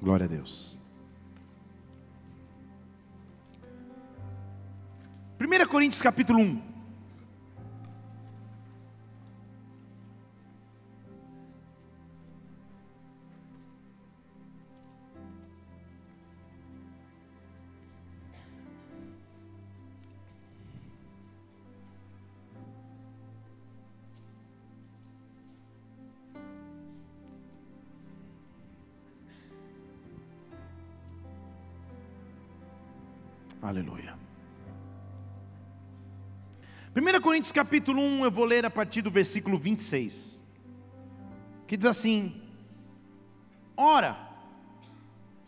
[0.00, 0.80] Glória a Deus.
[5.40, 6.77] 1 Coríntios capítulo 1.
[37.08, 40.44] 1 Coríntios capítulo 1, eu vou ler a partir do versículo 26.
[41.66, 42.42] Que diz assim:
[43.74, 44.18] Ora,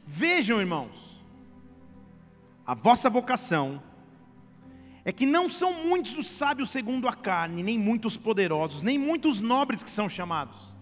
[0.07, 1.23] vejam, irmãos,
[2.65, 3.83] a vossa vocação
[5.05, 9.43] é que não são muitos os sábios segundo a carne, nem muitos poderosos, nem muitos
[9.43, 10.75] nobres que são chamados.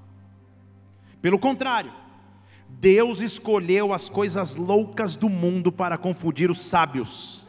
[1.20, 1.92] Pelo contrário,
[2.68, 7.47] Deus escolheu as coisas loucas do mundo para confundir os sábios.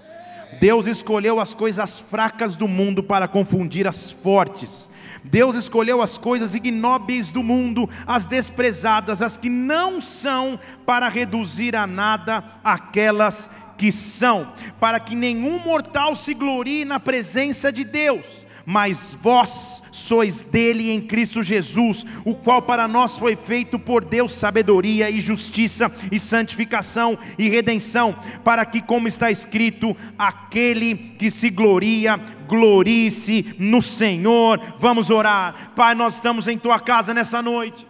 [0.59, 4.89] Deus escolheu as coisas fracas do mundo para confundir as fortes.
[5.23, 11.75] Deus escolheu as coisas ignóbeis do mundo, as desprezadas, as que não são, para reduzir
[11.75, 18.47] a nada aquelas que são, para que nenhum mortal se glorie na presença de Deus
[18.65, 24.33] mas vós sois dele em Cristo Jesus, o qual para nós foi feito por Deus
[24.33, 31.49] sabedoria e justiça e santificação e redenção, para que, como está escrito, aquele que se
[31.49, 34.59] gloria, glorie-se no Senhor.
[34.77, 37.88] Vamos orar, Pai, nós estamos em tua casa nessa noite.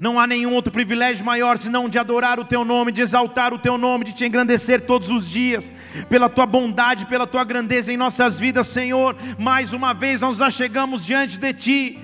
[0.00, 3.58] Não há nenhum outro privilégio maior senão de adorar o teu nome, de exaltar o
[3.58, 5.72] teu nome, de te engrandecer todos os dias,
[6.08, 9.16] pela tua bondade, pela tua grandeza em nossas vidas, Senhor.
[9.36, 11.98] Mais uma vez nós nos chegamos diante de ti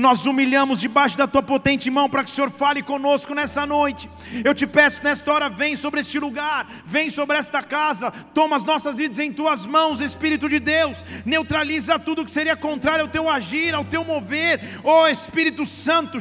[0.00, 4.08] nós humilhamos debaixo da tua potente mão para que o Senhor fale conosco nessa noite.
[4.44, 8.64] Eu te peço nesta hora, vem sobre este lugar, vem sobre esta casa, toma as
[8.64, 13.28] nossas vidas em tuas mãos, Espírito de Deus, neutraliza tudo que seria contrário ao teu
[13.28, 16.18] agir, ao teu mover, ó oh, Espírito Santo,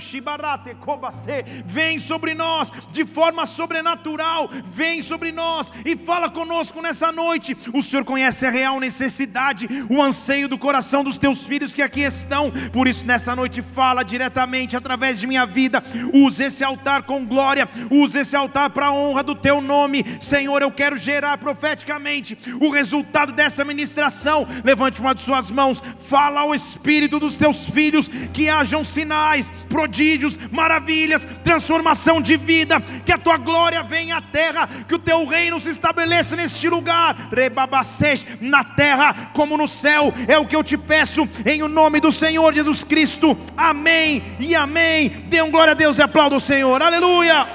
[1.66, 7.58] vem sobre nós de forma sobrenatural, vem sobre nós e fala conosco nessa noite.
[7.74, 12.02] O Senhor conhece a real necessidade, o anseio do coração dos teus filhos que aqui
[12.02, 15.84] estão, por isso nessa noite fala diretamente através de minha vida.
[16.14, 20.62] Use esse altar com glória, use esse altar para a honra do teu nome, Senhor.
[20.62, 24.48] Eu quero gerar profeticamente o resultado dessa ministração.
[24.64, 30.38] Levante uma de suas mãos, fala ao Espírito dos teus filhos que hajam sinais, prodígios,
[30.52, 35.60] maravilhas, transformação de vida, que a tua glória venha à terra, que o teu reino
[35.60, 40.78] se estabeleça neste lugar, rebabacês, na terra como no céu, é o que eu te
[40.78, 43.38] peço, em o nome do Senhor Jesus Cristo.
[43.56, 45.10] Amém e amém.
[45.30, 46.82] Dê um glória a Deus e aplauda o Senhor.
[46.82, 47.48] Aleluia.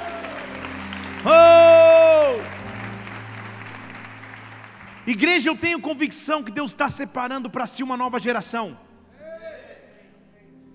[1.25, 2.41] Oh!
[5.07, 8.79] Igreja, eu tenho convicção que Deus está separando para si uma nova geração.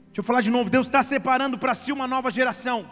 [0.07, 2.89] Deixa eu falar de novo: Deus está separando para si uma nova geração.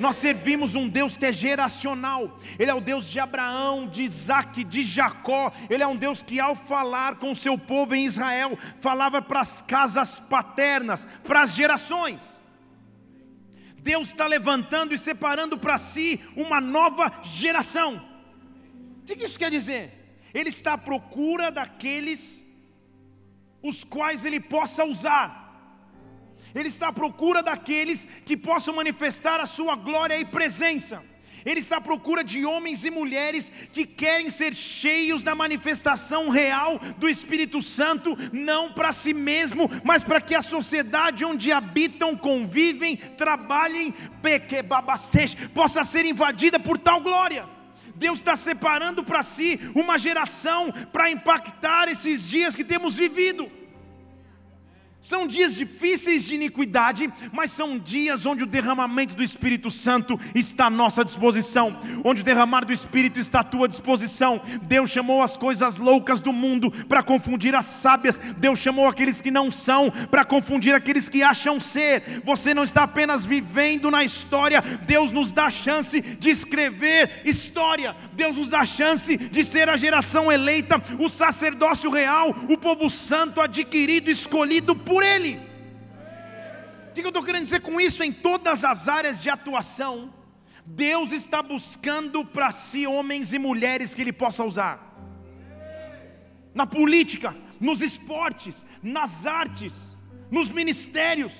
[0.00, 2.38] Nós servimos um Deus que é geracional.
[2.58, 5.52] Ele é o Deus de Abraão, de Isaac, de Jacó.
[5.68, 9.40] Ele é um Deus que, ao falar com o seu povo em Israel, falava para
[9.40, 12.42] as casas paternas, para as gerações.
[13.76, 18.02] Deus está levantando e separando para si uma nova geração.
[19.02, 20.18] O que isso quer dizer?
[20.32, 22.42] Ele está à procura daqueles
[23.62, 25.49] os quais ele possa usar.
[26.54, 31.02] Ele está à procura daqueles que possam manifestar a sua glória e presença.
[31.44, 36.78] Ele está à procura de homens e mulheres que querem ser cheios da manifestação real
[36.98, 42.96] do Espírito Santo, não para si mesmo, mas para que a sociedade onde habitam, convivem,
[42.96, 43.94] trabalhem,
[45.54, 47.48] possa ser invadida por tal glória.
[47.94, 53.59] Deus está separando para si uma geração para impactar esses dias que temos vivido.
[55.10, 60.66] São dias difíceis de iniquidade, mas são dias onde o derramamento do Espírito Santo está
[60.66, 64.40] à nossa disposição, onde o derramar do Espírito está à tua disposição.
[64.62, 69.32] Deus chamou as coisas loucas do mundo para confundir as sábias, Deus chamou aqueles que
[69.32, 72.22] não são para confundir aqueles que acham ser.
[72.24, 77.96] Você não está apenas vivendo na história, Deus nos dá a chance de escrever história,
[78.12, 82.88] Deus nos dá a chance de ser a geração eleita, o sacerdócio real, o povo
[82.88, 85.40] santo adquirido, escolhido por Ele.
[86.90, 88.02] O que eu estou querendo dizer com isso?
[88.02, 90.12] Em todas as áreas de atuação,
[90.66, 94.86] Deus está buscando para si homens e mulheres que Ele possa usar.
[96.54, 100.00] Na política, nos esportes, nas artes,
[100.30, 101.32] nos ministérios.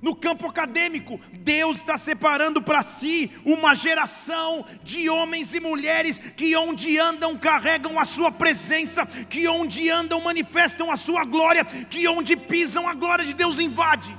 [0.00, 6.54] No campo acadêmico, Deus está separando para si uma geração de homens e mulheres que
[6.54, 12.36] onde andam carregam a sua presença, que onde andam manifestam a sua glória, que onde
[12.36, 14.16] pisam a glória de Deus invade.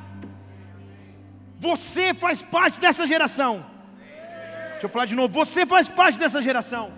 [1.60, 3.66] Você faz parte dessa geração.
[4.72, 6.92] Deixa eu falar de novo, você faz parte dessa geração.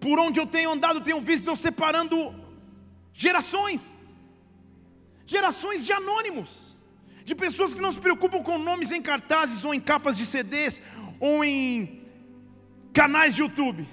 [0.00, 2.34] Por onde eu tenho andado, tenho visto Deus separando
[3.14, 3.95] gerações
[5.26, 6.76] gerações de anônimos,
[7.24, 10.80] de pessoas que não se preocupam com nomes em cartazes ou em capas de CDs
[11.18, 12.02] ou em
[12.92, 13.86] canais de YouTube.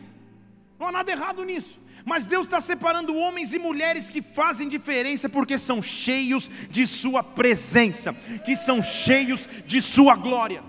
[0.79, 1.81] Não há nada errado nisso.
[2.05, 7.23] Mas Deus está separando homens e mulheres que fazem diferença porque são cheios de Sua
[7.23, 8.13] presença,
[8.45, 10.61] que são cheios de Sua glória.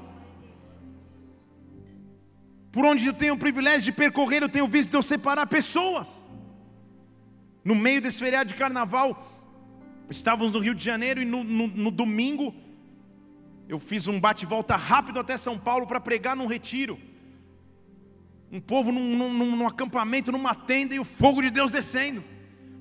[2.71, 6.31] Por onde eu tenho o privilégio de percorrer, eu tenho visto Deus separar pessoas.
[7.65, 9.34] No meio desse feriado de carnaval,
[10.09, 12.55] Estávamos no Rio de Janeiro e no, no, no domingo
[13.69, 16.99] eu fiz um bate-volta rápido até São Paulo para pregar num retiro.
[18.53, 22.23] Um povo num, num, num, acampamento, numa tenda e o fogo de Deus descendo.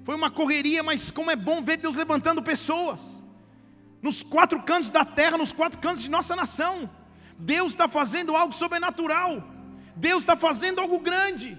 [0.04, 3.24] Foi uma correria, mas como é bom ver Deus levantando pessoas.
[4.02, 6.90] Nos quatro cantos da terra, nos quatro cantos de nossa nação.
[7.40, 9.42] Deus está fazendo algo sobrenatural.
[9.96, 11.58] Deus está fazendo algo grande.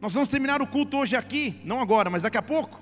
[0.00, 2.81] Nós vamos terminar o culto hoje aqui, não agora, mas daqui a pouco.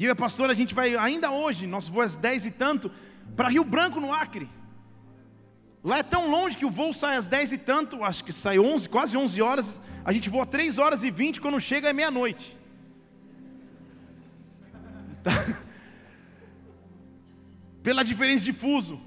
[0.00, 2.50] E eu e a pastora, a gente vai ainda hoje, nosso voo às 10 e
[2.50, 2.90] tanto,
[3.36, 4.48] para Rio Branco, no Acre.
[5.84, 8.58] Lá é tão longe que o voo sai às 10 e tanto, acho que sai
[8.58, 9.78] 11, quase 11 horas.
[10.02, 12.56] A gente voa 3 horas e 20, quando chega é meia-noite.
[15.22, 15.32] Tá?
[17.84, 18.98] Pela diferença de fuso.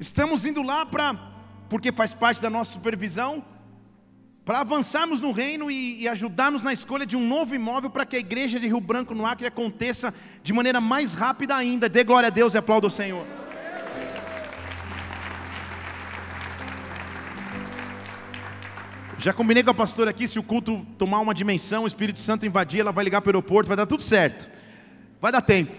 [0.00, 1.12] Estamos indo lá para,
[1.68, 3.44] porque faz parte da nossa supervisão,
[4.48, 8.16] para avançarmos no reino e, e, ajudarmos na escolha de um novo imóvel para que
[8.16, 11.86] a igreja de Rio Branco no Acre aconteça de maneira mais rápida ainda.
[11.86, 13.26] Dê glória a Deus e aplauda o Senhor.
[19.18, 22.46] Já combinei com a pastora aqui, se o culto tomar uma dimensão, o Espírito Santo
[22.46, 24.48] invadir, ela vai ligar para o aeroporto, vai dar tudo certo.
[25.20, 25.76] Vai dar tempo.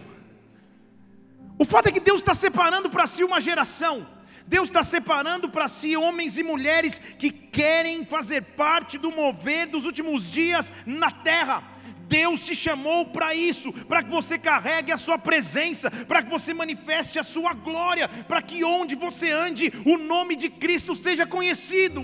[1.57, 4.05] O fato é que Deus está separando para si uma geração
[4.49, 9.85] Deus está separando para si homens e mulheres que querem fazer parte do mover dos
[9.85, 11.63] últimos dias na terra.
[12.09, 16.53] Deus te chamou para isso, para que você carregue a sua presença, para que você
[16.53, 22.03] manifeste a sua glória, para que onde você ande, o nome de Cristo seja conhecido.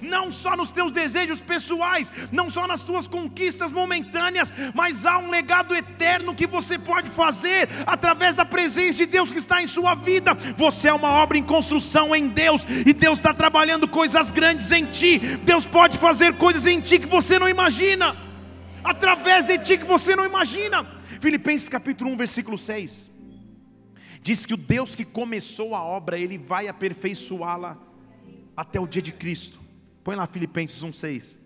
[0.00, 5.30] Não só nos teus desejos pessoais, não só nas tuas conquistas momentâneas, mas há um
[5.30, 9.94] legado eterno que você pode fazer através da presença de Deus que está em sua
[9.94, 10.34] vida.
[10.56, 14.86] Você é uma obra em construção em Deus, e Deus está trabalhando coisas grandes em
[14.86, 15.18] ti.
[15.44, 18.16] Deus pode fazer coisas em ti que você não imagina
[18.88, 20.84] através de ti que você não imagina.
[21.20, 23.10] Filipenses capítulo 1, versículo 6.
[24.22, 27.76] Diz que o Deus que começou a obra, ele vai aperfeiçoá-la
[28.56, 29.60] até o dia de Cristo.
[30.02, 31.38] Põe lá Filipenses 1, 6.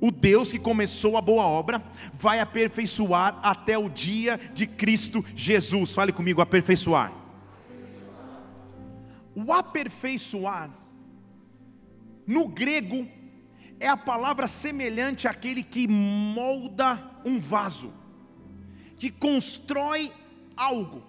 [0.00, 1.82] O Deus que começou a boa obra
[2.12, 5.92] vai aperfeiçoar até o dia de Cristo Jesus.
[5.92, 7.12] Fale comigo, aperfeiçoar.
[9.34, 10.70] O aperfeiçoar,
[12.26, 13.08] no grego,
[13.80, 17.92] é a palavra semelhante àquele que molda um vaso,
[18.96, 20.12] que constrói
[20.56, 21.02] algo.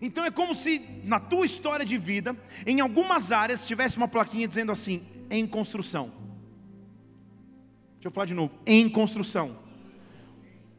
[0.00, 2.36] Então é como se na tua história de vida,
[2.66, 6.12] em algumas áreas, tivesse uma plaquinha dizendo assim: em construção.
[7.94, 9.56] Deixa eu falar de novo: em construção.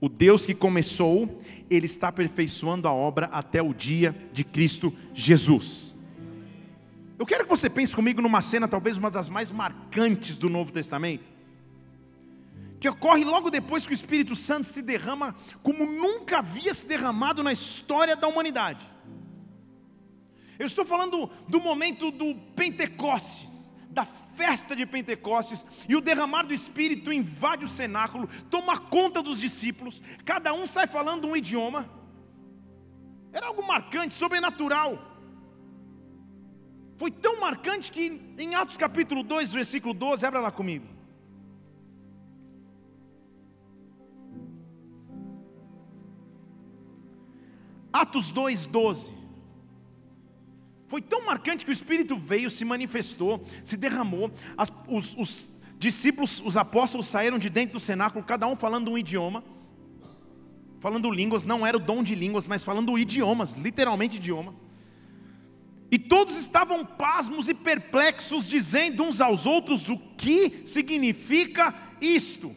[0.01, 5.92] O Deus que começou, Ele está aperfeiçoando a obra até o dia de Cristo Jesus.
[7.23, 10.73] Eu quero que você pense comigo numa cena, talvez uma das mais marcantes do Novo
[10.73, 11.31] Testamento,
[12.81, 17.41] que ocorre logo depois que o Espírito Santo se derrama como nunca havia se derramado
[17.41, 18.85] na história da humanidade.
[20.59, 26.53] Eu estou falando do momento do Pentecostes, da festa de Pentecostes, e o derramar do
[26.53, 31.89] Espírito invade o cenáculo, toma conta dos discípulos, cada um sai falando um idioma.
[33.31, 35.12] Era algo marcante, sobrenatural.
[36.97, 40.85] Foi tão marcante que em Atos capítulo 2, versículo 12, abra lá comigo.
[47.91, 49.13] Atos 2, 12.
[50.87, 56.41] Foi tão marcante que o Espírito veio, se manifestou, se derramou, as, os, os discípulos,
[56.45, 59.43] os apóstolos saíram de dentro do cenáculo, cada um falando um idioma,
[60.79, 64.61] falando línguas, não era o dom de línguas, mas falando idiomas, literalmente idiomas.
[65.93, 71.71] E todos estavam pasmos e perplexos, dizendo uns aos outros o que significa
[72.01, 72.47] isto.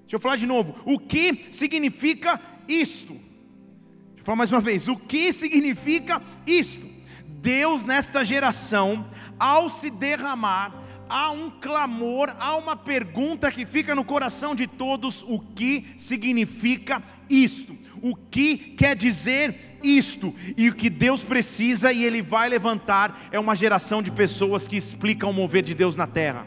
[0.00, 0.74] Deixa eu falar de novo.
[0.84, 3.12] O que significa isto?
[3.12, 6.88] Deixa eu falar mais uma vez: o que significa isto?
[7.24, 10.74] Deus, nesta geração, ao se derramar,
[11.08, 17.00] há um clamor, há uma pergunta que fica no coração de todos: o que significa
[17.28, 17.78] isto?
[18.02, 20.34] O que quer dizer isto?
[20.56, 24.76] E o que Deus precisa e Ele vai levantar é uma geração de pessoas que
[24.76, 26.46] explicam o mover de Deus na terra.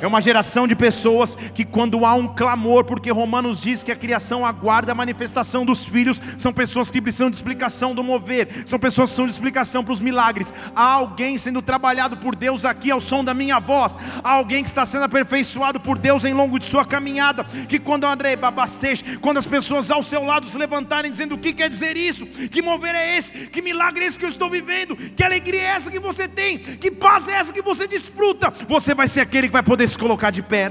[0.00, 3.96] É uma geração de pessoas que, quando há um clamor, porque Romanos diz que a
[3.96, 8.78] criação aguarda a manifestação dos filhos, são pessoas que precisam de explicação do mover, são
[8.78, 10.52] pessoas que precisam de explicação para os milagres.
[10.74, 14.68] Há alguém sendo trabalhado por Deus aqui ao som da minha voz, há alguém que
[14.68, 17.44] está sendo aperfeiçoado por Deus em longo de sua caminhada.
[17.68, 21.52] Que quando André babastej, quando as pessoas ao seu lado se levantarem dizendo o que
[21.52, 24.94] quer dizer isso, que mover é esse, que milagre é esse que eu estou vivendo,
[24.94, 28.94] que alegria é essa que você tem, que paz é essa que você desfruta, você
[28.94, 30.68] vai ser aquele que vai poder se colocar de pé.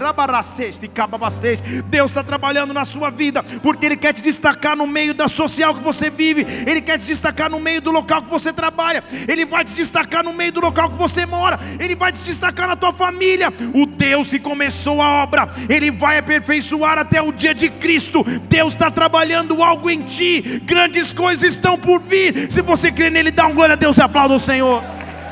[1.86, 5.74] Deus está trabalhando na sua vida, porque Ele quer te destacar no meio da social
[5.74, 9.46] que você vive, Ele quer te destacar no meio do local que você trabalha, Ele
[9.46, 12.76] vai te destacar no meio do local que você mora, Ele vai te destacar na
[12.76, 13.54] tua família.
[13.74, 18.24] O Deus que começou a obra, Ele vai aperfeiçoar até o dia de Cristo.
[18.48, 22.52] Deus está trabalhando algo em ti, grandes coisas estão por vir.
[22.52, 24.84] Se você crê nele, dá um glória a Deus e aplauda o Senhor.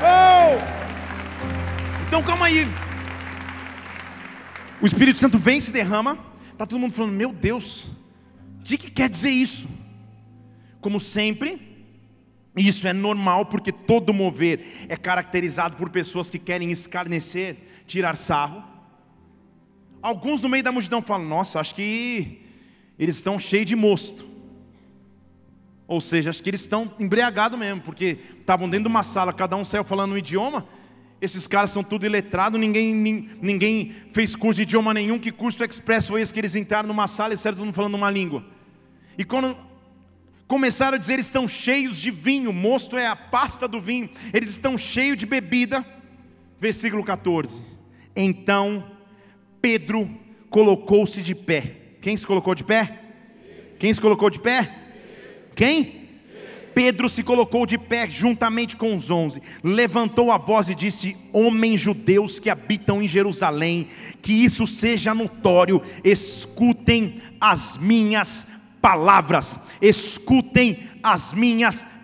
[0.02, 0.58] Oh!
[2.08, 2.68] Então calma aí.
[4.84, 6.20] O Espírito Santo vem e se derrama.
[6.52, 7.86] Está todo mundo falando, meu Deus,
[8.60, 9.66] o que, que quer dizer isso?
[10.82, 11.88] Como sempre,
[12.54, 17.56] isso é normal, porque todo mover é caracterizado por pessoas que querem escarnecer,
[17.88, 18.62] tirar sarro.
[20.02, 22.42] Alguns no meio da multidão falam: Nossa, acho que
[23.00, 24.26] eles estão cheios de mosto.
[25.88, 29.56] Ou seja, acho que eles estão embriagados mesmo, porque estavam dentro de uma sala, cada
[29.56, 30.68] um saiu falando um idioma,
[31.24, 32.94] esses caras são tudo iletrados, ninguém,
[33.42, 35.18] ninguém fez curso de idioma nenhum.
[35.18, 37.96] Que curso express foi esse que eles entraram numa sala e saíram todo mundo falando
[37.96, 38.44] uma língua?
[39.18, 39.58] E quando
[40.50, 44.50] começaram a dizer, eles estão cheios de vinho, mosto é a pasta do vinho, eles
[44.50, 45.86] estão cheios de bebida.
[46.60, 47.62] Versículo 14.
[48.14, 48.86] Então
[49.62, 50.10] Pedro
[50.50, 51.78] colocou-se de pé.
[52.02, 53.00] Quem se colocou de pé?
[53.80, 54.76] Quem se colocou de pé?
[55.56, 56.03] Quem?
[56.74, 61.80] Pedro se colocou de pé juntamente com os onze, levantou a voz e disse: Homens
[61.80, 63.88] judeus que habitam em Jerusalém,
[64.22, 68.48] que isso seja notório, escutem as minhas
[68.82, 72.03] palavras, escutem as minhas palavras.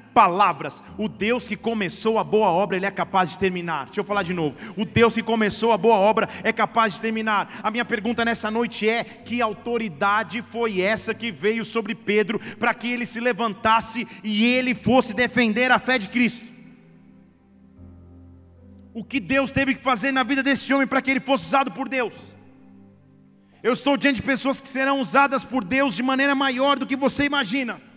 [0.98, 3.86] O Deus que começou a boa obra, Ele é capaz de terminar.
[3.86, 4.56] Deixa eu falar de novo.
[4.76, 7.60] O Deus que começou a boa obra é capaz de terminar.
[7.64, 12.74] A minha pergunta nessa noite é: que autoridade foi essa que veio sobre Pedro para
[12.74, 16.52] que ele se levantasse e ele fosse defender a fé de Cristo?
[18.94, 21.72] O que Deus teve que fazer na vida desse homem para que ele fosse usado
[21.72, 22.14] por Deus?
[23.62, 26.96] Eu estou diante de pessoas que serão usadas por Deus de maneira maior do que
[26.96, 27.89] você imagina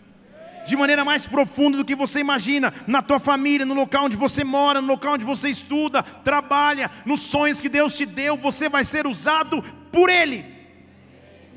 [0.65, 4.43] de maneira mais profunda do que você imagina, na tua família, no local onde você
[4.43, 8.83] mora, no local onde você estuda, trabalha, nos sonhos que Deus te deu, você vai
[8.83, 10.45] ser usado por Ele.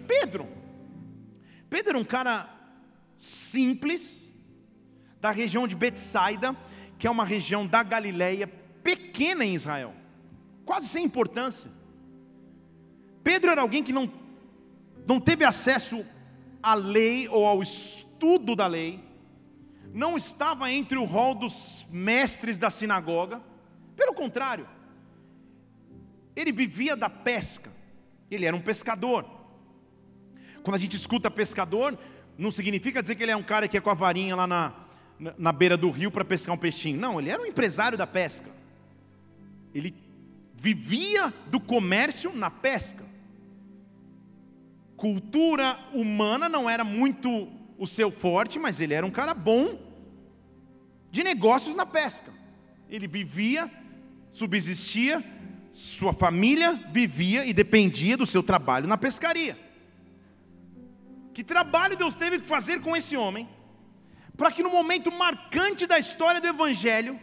[0.06, 0.48] Pedro,
[1.68, 2.48] Pedro era um cara
[3.16, 4.32] simples,
[5.20, 6.54] da região de Betsaida,
[6.98, 8.46] que é uma região da Galileia,
[8.82, 9.94] pequena em Israel,
[10.64, 11.70] quase sem importância.
[13.24, 14.10] Pedro era alguém que não,
[15.06, 16.04] não teve acesso
[16.62, 18.98] à lei ou ao estudo estudo da lei,
[19.92, 23.42] não estava entre o rol dos mestres da sinagoga,
[23.94, 24.66] pelo contrário,
[26.34, 27.70] ele vivia da pesca,
[28.30, 29.26] ele era um pescador.
[30.62, 31.98] Quando a gente escuta pescador,
[32.36, 34.72] não significa dizer que ele é um cara que é com a varinha lá na,
[35.38, 36.98] na beira do rio para pescar um peixinho.
[36.98, 38.50] Não, ele era um empresário da pesca.
[39.74, 39.94] Ele
[40.54, 43.04] vivia do comércio na pesca.
[44.96, 49.78] Cultura humana não era muito o seu forte, mas ele era um cara bom
[51.10, 52.32] de negócios na pesca.
[52.88, 53.70] Ele vivia,
[54.30, 55.24] subsistia,
[55.70, 59.58] sua família vivia e dependia do seu trabalho na pescaria.
[61.34, 63.48] Que trabalho Deus teve que fazer com esse homem,
[64.36, 67.20] para que no momento marcante da história do Evangelho,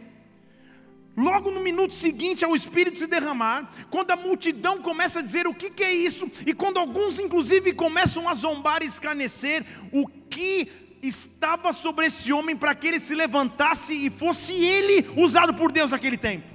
[1.16, 5.54] Logo no minuto seguinte ao Espírito se derramar, quando a multidão começa a dizer o
[5.54, 10.68] que, que, é isso, e quando alguns inclusive começam a zombar e escarnecer, o que
[11.02, 15.92] estava sobre esse homem para que ele se levantasse e fosse ele usado por Deus
[15.92, 16.46] naquele tempo?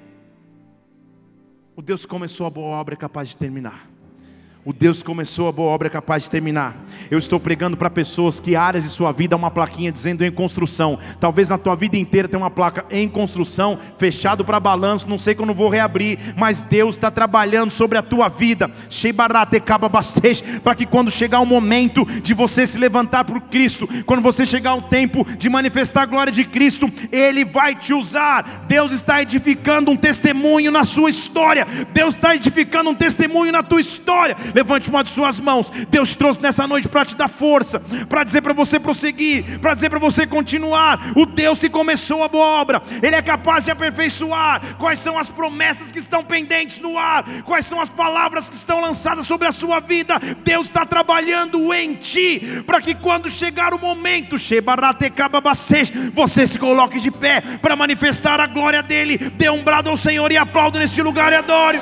[1.75, 3.87] O Deus começou a boa obra é capaz de terminar.
[4.65, 6.75] O Deus começou a boa obra é capaz de terminar.
[7.09, 10.29] Eu estou pregando para pessoas que áreas de sua vida há uma plaquinha dizendo em
[10.29, 10.99] construção.
[11.17, 15.33] Talvez na tua vida inteira tenha uma placa em construção, fechado para balanço, não sei
[15.33, 18.69] quando vou reabrir, mas Deus está trabalhando sobre a tua vida.
[20.61, 24.75] Para que quando chegar o momento de você se levantar para Cristo, quando você chegar
[24.75, 28.65] o tempo de manifestar a glória de Cristo, Ele vai te usar.
[28.67, 31.65] Deus está edificando um testemunho na sua história.
[31.93, 35.71] Deus está edificando um testemunho na tua história Levante uma de suas mãos.
[35.89, 39.89] Deus trouxe nessa noite para te dar força, para dizer para você prosseguir, para dizer
[39.89, 41.11] para você continuar.
[41.15, 44.75] O Deus que começou a boa obra, Ele é capaz de aperfeiçoar.
[44.77, 47.23] Quais são as promessas que estão pendentes no ar?
[47.43, 50.19] Quais são as palavras que estão lançadas sobre a sua vida?
[50.43, 54.35] Deus está trabalhando em ti, para que quando chegar o momento,
[56.13, 59.17] você se coloque de pé para manifestar a glória dEle.
[59.17, 61.79] Dê um brado ao Senhor e aplauda nesse lugar e adore.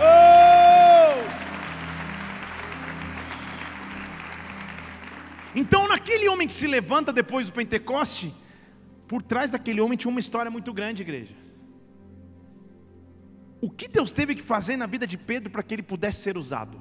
[0.00, 0.57] Oh!
[5.54, 8.34] Então, naquele homem que se levanta depois do Pentecoste,
[9.06, 11.34] por trás daquele homem tinha uma história muito grande, igreja.
[13.60, 16.36] O que Deus teve que fazer na vida de Pedro para que ele pudesse ser
[16.36, 16.80] usado?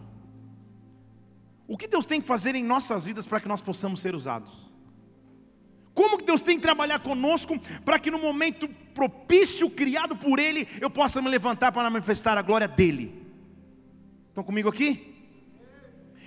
[1.68, 4.52] O que Deus tem que fazer em nossas vidas para que nós possamos ser usados?
[5.94, 10.68] Como que Deus tem que trabalhar conosco para que no momento propício criado por Ele
[10.80, 13.26] eu possa me levantar para manifestar a glória dele?
[14.30, 15.17] Estão comigo aqui?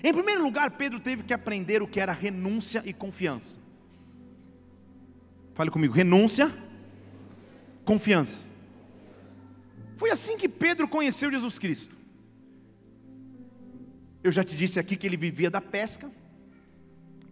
[0.02, 3.60] Em primeiro lugar, Pedro teve que aprender o que era renúncia e confiança.
[5.54, 6.52] Fale comigo, renúncia,
[7.84, 8.46] confiança.
[9.96, 11.98] Foi assim que Pedro conheceu Jesus Cristo.
[14.24, 16.10] Eu já te disse aqui que ele vivia da pesca.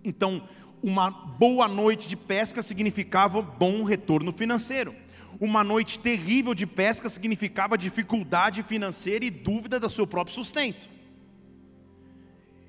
[0.05, 0.47] Então,
[0.83, 4.95] uma boa noite de pesca significava bom retorno financeiro.
[5.41, 10.89] Uma noite terrível de pesca significava dificuldade financeira e dúvida do seu próprio sustento.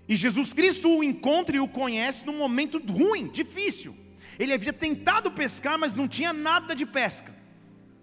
[0.09, 3.95] E Jesus Cristo o encontra e o conhece num momento ruim, difícil.
[4.39, 7.31] Ele havia tentado pescar, mas não tinha nada de pesca.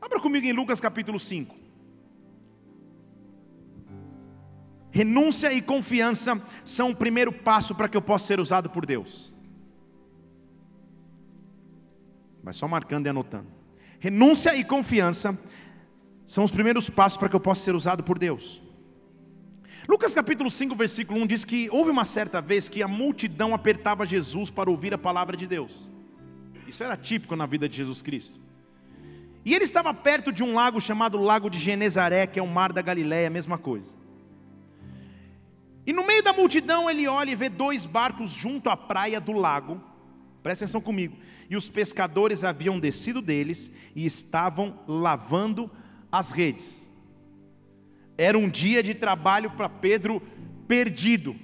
[0.00, 1.56] Abra comigo em Lucas capítulo 5.
[4.92, 9.34] Renúncia e confiança são o primeiro passo para que eu possa ser usado por Deus.
[12.40, 13.48] Vai só marcando e anotando.
[13.98, 15.36] Renúncia e confiança
[16.24, 18.62] são os primeiros passos para que eu possa ser usado por Deus.
[19.88, 24.04] Lucas capítulo 5, versículo 1 diz que houve uma certa vez que a multidão apertava
[24.04, 25.88] Jesus para ouvir a palavra de Deus.
[26.66, 28.40] Isso era típico na vida de Jesus Cristo.
[29.44, 32.72] E ele estava perto de um lago chamado Lago de Genezaré, que é o mar
[32.72, 33.92] da Galiléia, a mesma coisa.
[35.86, 39.30] E no meio da multidão ele olha e vê dois barcos junto à praia do
[39.30, 39.80] lago.
[40.42, 41.16] Presta atenção comigo.
[41.48, 45.70] E os pescadores haviam descido deles e estavam lavando
[46.10, 46.85] as redes.
[48.18, 50.22] Era um dia de trabalho para Pedro
[50.66, 51.36] perdido.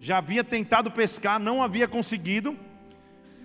[0.00, 2.56] Já havia tentado pescar, não havia conseguido.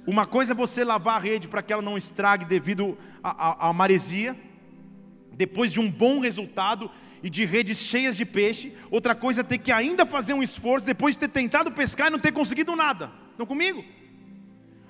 [0.07, 4.35] Uma coisa é você lavar a rede para que ela não estrague devido à maresia.
[5.33, 6.89] Depois de um bom resultado
[7.21, 8.73] e de redes cheias de peixe.
[8.89, 12.11] Outra coisa é ter que ainda fazer um esforço depois de ter tentado pescar e
[12.11, 13.11] não ter conseguido nada.
[13.31, 13.83] Estão comigo?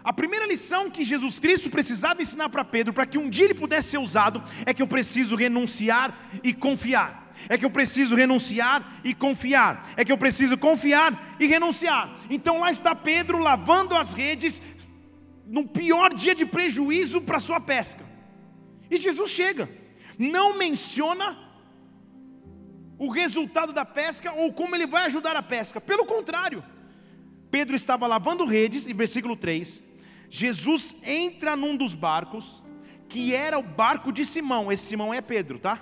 [0.04, 3.56] A primeira lição que Jesus Cristo precisava ensinar para Pedro, para que um dia ele
[3.56, 9.00] pudesse ser usado, é que eu preciso renunciar e confiar é que eu preciso renunciar
[9.04, 12.16] e confiar, é que eu preciso confiar e renunciar.
[12.30, 14.62] Então lá está Pedro lavando as redes,
[15.46, 18.04] no pior dia de prejuízo para sua pesca.
[18.90, 19.70] E Jesus chega,
[20.18, 21.38] não menciona
[22.98, 26.64] o resultado da pesca ou como ele vai ajudar a pesca, pelo contrário,
[27.52, 29.84] Pedro estava lavando redes, e versículo 3,
[30.30, 32.64] Jesus entra num dos barcos,
[33.08, 35.82] que era o barco de Simão, esse Simão é Pedro, tá?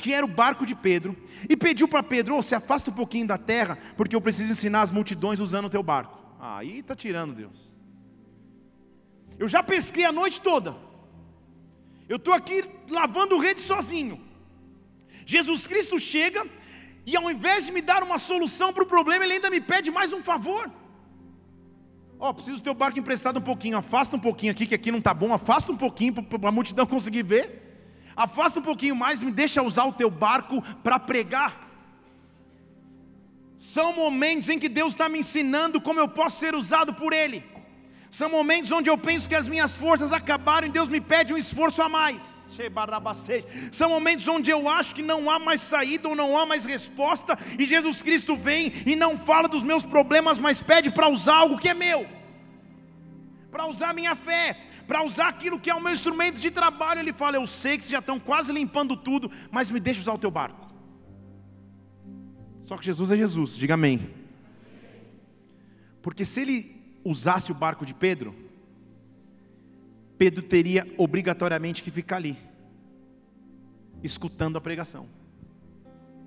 [0.00, 1.16] Que era o barco de Pedro,
[1.48, 4.82] e pediu para Pedro: oh, se afasta um pouquinho da terra, porque eu preciso ensinar
[4.82, 6.18] as multidões usando o teu barco.
[6.40, 7.76] Aí está tirando Deus.
[9.38, 10.74] Eu já pesquei a noite toda.
[12.08, 14.20] Eu estou aqui lavando rede sozinho.
[15.24, 16.44] Jesus Cristo chega
[17.06, 19.90] e ao invés de me dar uma solução para o problema, ele ainda me pede
[19.90, 20.70] mais um favor.
[22.18, 24.90] Ó, oh, preciso do teu barco emprestado um pouquinho, afasta um pouquinho aqui, que aqui
[24.90, 27.69] não está bom, afasta um pouquinho para a multidão conseguir ver
[28.24, 31.52] afasta um pouquinho mais, me deixa usar o teu barco para pregar.
[33.56, 37.38] São momentos em que Deus está me ensinando como eu posso ser usado por Ele.
[38.10, 41.36] São momentos onde eu penso que as minhas forças acabaram e Deus me pede um
[41.36, 42.22] esforço a mais.
[43.70, 47.38] São momentos onde eu acho que não há mais saída ou não há mais resposta,
[47.58, 51.56] e Jesus Cristo vem e não fala dos meus problemas, mas pede para usar algo
[51.56, 52.06] que é meu,
[53.50, 54.58] para usar minha fé,
[54.90, 56.98] para usar aquilo que é o meu instrumento de trabalho.
[56.98, 60.14] Ele fala: Eu sei que vocês já estão quase limpando tudo, mas me deixa usar
[60.14, 60.68] o teu barco.
[62.64, 64.10] Só que Jesus é Jesus, diga amém.
[66.02, 68.34] Porque se ele usasse o barco de Pedro,
[70.18, 72.36] Pedro teria obrigatoriamente que ficar ali,
[74.02, 75.06] escutando a pregação.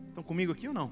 [0.07, 0.89] Estão comigo aqui ou não?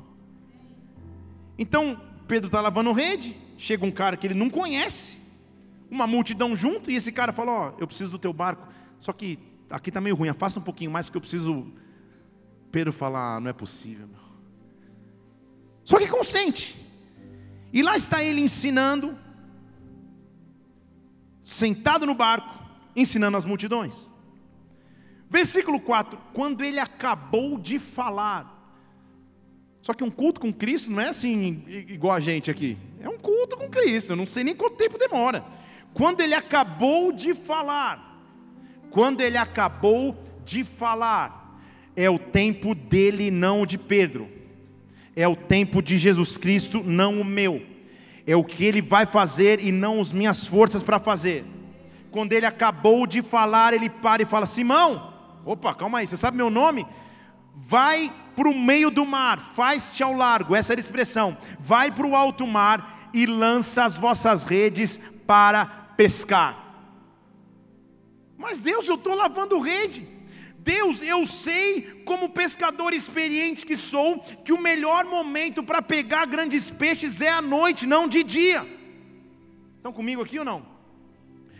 [1.57, 5.20] Então, Pedro está lavando rede, chega um cara que ele não conhece,
[5.91, 9.11] uma multidão junto, e esse cara fala: Ó, oh, eu preciso do teu barco, só
[9.11, 9.37] que
[9.69, 11.67] aqui está meio ruim, afasta um pouquinho mais, porque eu preciso.
[12.71, 14.21] Pedro fala: ah, não é possível, meu.
[15.83, 16.79] Só que consente.
[17.73, 19.17] E lá está ele ensinando,
[21.43, 22.63] sentado no barco,
[22.95, 24.11] ensinando as multidões.
[25.29, 28.57] Versículo 4: Quando ele acabou de falar,
[29.81, 33.17] só que um culto com Cristo não é assim igual a gente aqui, é um
[33.17, 35.43] culto com Cristo, eu não sei nem quanto tempo demora.
[35.93, 38.19] Quando ele acabou de falar,
[38.89, 41.59] quando ele acabou de falar,
[41.95, 44.29] é o tempo dele, não de Pedro,
[45.15, 47.61] é o tempo de Jesus Cristo, não o meu,
[48.25, 51.45] é o que ele vai fazer e não as minhas forças para fazer.
[52.09, 55.13] Quando ele acabou de falar, ele para e fala: Simão,
[55.45, 56.85] opa, calma aí, você sabe meu nome?
[57.55, 62.07] Vai para o meio do mar, faz-te ao largo, essa era a expressão, vai para
[62.07, 66.71] o alto mar e lança as vossas redes para pescar.
[68.37, 70.07] Mas Deus, eu estou lavando rede.
[70.57, 76.69] Deus, eu sei, como pescador experiente que sou, que o melhor momento para pegar grandes
[76.69, 78.67] peixes é à noite, não de dia.
[79.77, 80.65] Estão comigo aqui ou não?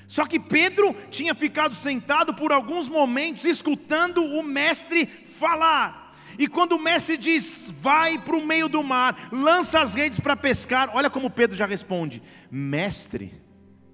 [0.06, 6.14] Só que Pedro tinha ficado sentado por alguns momentos escutando o mestre falar.
[6.38, 10.36] E quando o mestre diz, vai para o meio do mar, lança as redes para
[10.36, 13.41] pescar, olha como Pedro já responde: Mestre,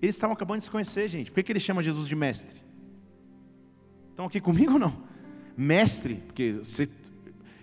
[0.01, 1.31] eles estavam acabando de se conhecer, gente.
[1.31, 2.62] Por que, que ele chama Jesus de mestre?
[4.10, 5.03] Estão aqui comigo ou não?
[5.55, 6.88] Mestre, porque você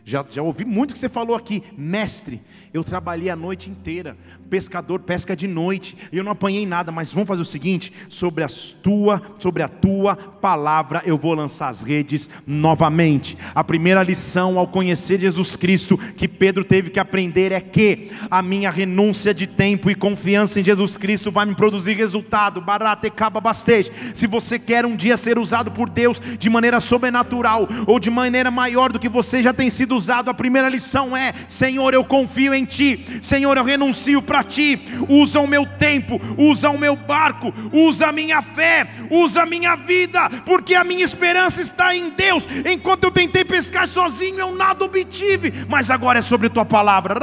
[0.05, 2.43] já, já ouvi muito que você falou aqui, mestre.
[2.75, 4.17] Eu trabalhei a noite inteira,
[4.51, 8.45] pescador pesca de noite, e eu não apanhei nada, mas vamos fazer o seguinte: sobre,
[8.45, 13.39] as tua, sobre a tua palavra eu vou lançar as redes novamente.
[13.55, 18.43] A primeira lição ao conhecer Jesus Cristo que Pedro teve que aprender é que a
[18.43, 22.61] minha renúncia de tempo e confiança em Jesus Cristo vai me produzir resultado.
[22.61, 23.41] Barate caba.
[24.15, 28.51] Se você quer um dia ser usado por Deus de maneira sobrenatural ou de maneira
[28.51, 32.55] maior do que você já tem sido usado, a primeira lição é: Senhor, eu confio
[32.55, 33.05] em ti.
[33.23, 34.81] Senhor, eu renuncio para ti.
[35.09, 39.77] Usa o meu tempo, usa o meu barco, usa a minha fé, usa a minha
[39.77, 42.47] vida, porque a minha esperança está em Deus.
[42.71, 47.15] Enquanto eu tentei pescar sozinho, eu nada obtive, mas agora é sobre tua palavra.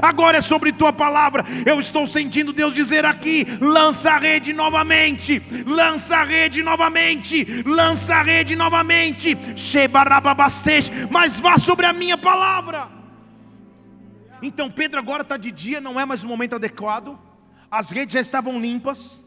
[0.00, 1.44] Agora é sobre tua palavra.
[1.64, 8.16] Eu estou sentindo Deus dizer aqui: lança a rede novamente, lança a rede novamente, lança
[8.16, 9.36] a rede novamente.
[11.10, 12.88] Mas vá sobre a minha palavra.
[14.42, 17.18] Então Pedro agora está de dia, não é mais o momento adequado,
[17.70, 19.24] as redes já estavam limpas,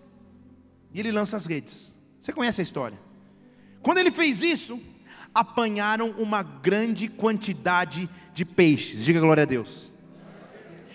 [0.94, 1.96] e ele lança as redes.
[2.20, 3.00] Você conhece a história?
[3.82, 4.80] Quando ele fez isso,
[5.34, 9.92] apanharam uma grande quantidade de peixes, diga glória a Deus.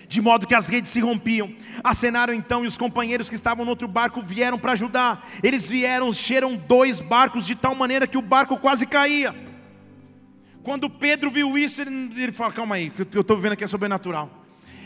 [0.07, 1.55] De modo que as redes se rompiam.
[1.81, 5.25] Acenaram então e os companheiros que estavam no outro barco vieram para ajudar.
[5.41, 9.33] Eles vieram, cheiram dois barcos de tal maneira que o barco quase caía.
[10.63, 13.67] Quando Pedro viu isso, ele, ele fala: Calma aí, que eu estou vendo aqui é
[13.67, 14.29] sobrenatural.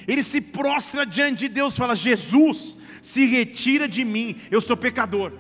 [0.08, 5.34] Ele se prostra diante de Deus, fala: Jesus, se retira de mim, eu sou pecador.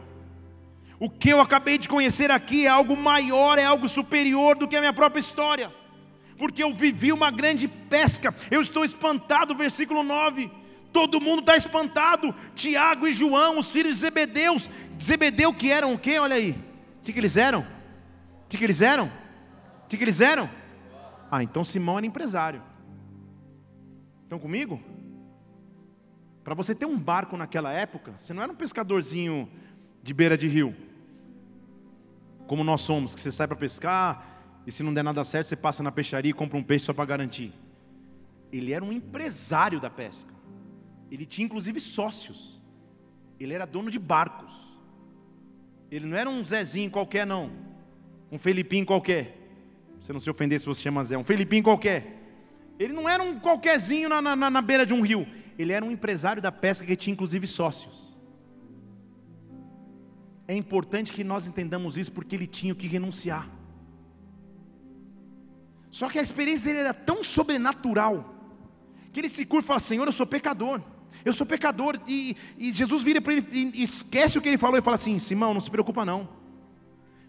[0.99, 4.75] O que eu acabei de conhecer aqui é algo maior, é algo superior do que
[4.75, 5.71] a minha própria história,
[6.37, 10.49] porque eu vivi uma grande pesca, eu estou espantado, versículo 9.
[10.91, 12.33] Todo mundo está espantado.
[12.55, 14.71] Tiago e João, os filhos de Zebedeus.
[15.01, 16.17] Zebedeu que eram o quê?
[16.17, 16.51] Olha aí.
[16.51, 17.59] O que, que eles eram?
[17.59, 19.11] O que, que eles eram?
[19.85, 20.49] O que, que eles eram?
[21.29, 22.61] Ah, então Simão era empresário.
[24.23, 24.81] Estão comigo?
[26.43, 29.49] Para você ter um barco naquela época, você não era um pescadorzinho
[30.01, 30.75] de beira de rio,
[32.47, 35.55] como nós somos, que você sai para pescar e se não der nada certo, você
[35.55, 37.53] passa na peixaria e compra um peixe só para garantir.
[38.51, 40.33] Ele era um empresário da pesca.
[41.11, 42.59] Ele tinha inclusive sócios.
[43.39, 44.75] Ele era dono de barcos.
[45.91, 47.51] Ele não era um Zezinho qualquer, não.
[48.31, 49.44] Um Felipinho qualquer
[50.05, 52.21] você não se ofender se você chama Zé, um Felipinho qualquer.
[52.77, 55.27] Ele não era um qualquerzinho na, na, na beira de um rio.
[55.57, 58.15] Ele era um empresário da pesca que tinha inclusive sócios.
[60.47, 63.49] É importante que nós entendamos isso porque ele tinha que renunciar.
[65.89, 68.31] Só que a experiência dele era tão sobrenatural
[69.11, 70.81] que ele se curva e fala: Senhor, eu sou pecador.
[71.23, 71.99] Eu sou pecador.
[72.07, 75.17] E, e Jesus vira para ele e esquece o que ele falou e fala assim:
[75.17, 76.29] Simão, não se preocupa não.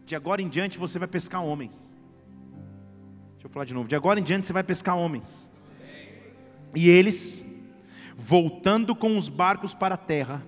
[0.05, 1.95] De agora em diante você vai pescar homens
[3.57, 3.88] falar de novo.
[3.88, 5.51] De agora em diante você vai pescar homens.
[6.75, 7.42] E eles,
[8.14, 10.42] voltando com os barcos para a terra,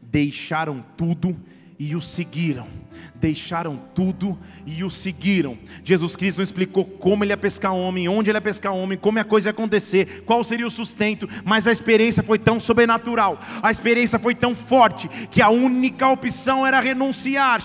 [0.00, 1.38] deixaram tudo
[1.78, 2.66] e o seguiram
[3.14, 5.58] deixaram tudo e o seguiram.
[5.84, 9.18] Jesus Cristo não explicou como ele ia pescar homem, onde ele ia pescar homem, como
[9.18, 13.70] a coisa ia acontecer, qual seria o sustento, mas a experiência foi tão sobrenatural, a
[13.70, 17.60] experiência foi tão forte, que a única opção era renunciar.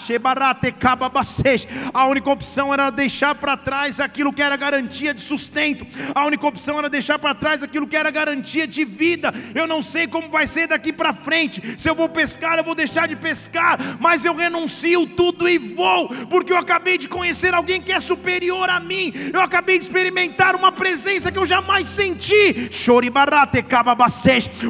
[1.94, 6.48] A única opção era deixar para trás aquilo que era garantia de sustento, a única
[6.48, 9.34] opção era deixar para trás aquilo que era garantia de vida.
[9.54, 12.76] Eu não sei como vai ser daqui para frente, se eu vou pescar, eu vou
[12.76, 17.82] deixar de pescar, mas eu renuncio tudo e vou, porque eu acabei de conhecer alguém
[17.82, 22.70] que é superior a mim, eu acabei de experimentar uma presença que eu jamais senti.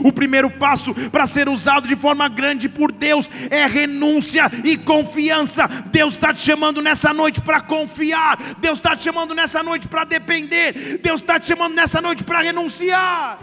[0.03, 5.67] O primeiro passo para ser usado de forma grande por Deus é renúncia e confiança.
[5.91, 10.03] Deus está te chamando nessa noite para confiar, Deus está te chamando nessa noite para
[10.03, 13.37] depender, Deus está te chamando nessa noite para renunciar.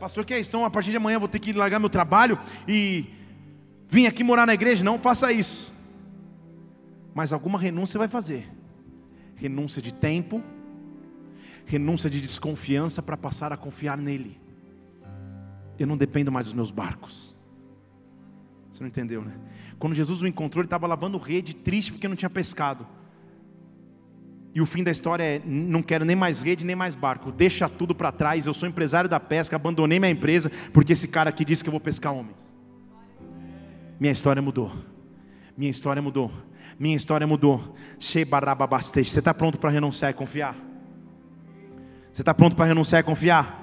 [0.00, 0.48] Pastor, que é isso?
[0.48, 3.04] Então, a partir de amanhã eu vou ter que largar meu trabalho e
[3.94, 5.72] vim aqui morar na igreja, não faça isso.
[7.14, 8.50] Mas alguma renúncia vai fazer.
[9.36, 10.42] Renúncia de tempo,
[11.64, 14.40] renúncia de desconfiança para passar a confiar nele.
[15.78, 17.36] Eu não dependo mais dos meus barcos.
[18.72, 19.36] Você não entendeu, né?
[19.78, 22.84] Quando Jesus o encontrou, ele estava lavando rede, triste porque não tinha pescado.
[24.52, 27.30] E o fim da história é: não quero nem mais rede, nem mais barco.
[27.30, 28.46] Deixa tudo para trás.
[28.46, 31.72] Eu sou empresário da pesca, abandonei minha empresa, porque esse cara aqui disse que eu
[31.72, 32.53] vou pescar homens.
[33.98, 34.72] Minha história mudou.
[35.56, 36.30] Minha história mudou.
[36.78, 37.74] Minha história mudou.
[37.98, 40.56] Você está pronto para renunciar e confiar?
[42.12, 43.60] Você está pronto para renunciar e confiar?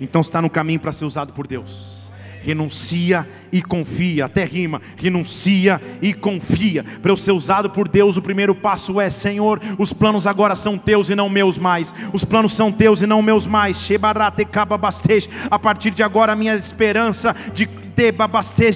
[0.00, 2.06] Então está no caminho para ser usado por Deus
[2.46, 6.84] renuncia e confia, até rima, renuncia e confia.
[7.02, 10.78] Para eu ser usado por Deus, o primeiro passo é: Senhor, os planos agora são
[10.78, 11.92] teus e não meus mais.
[12.12, 13.88] Os planos são teus e não meus mais.
[15.50, 18.12] A partir de agora, a minha esperança de ter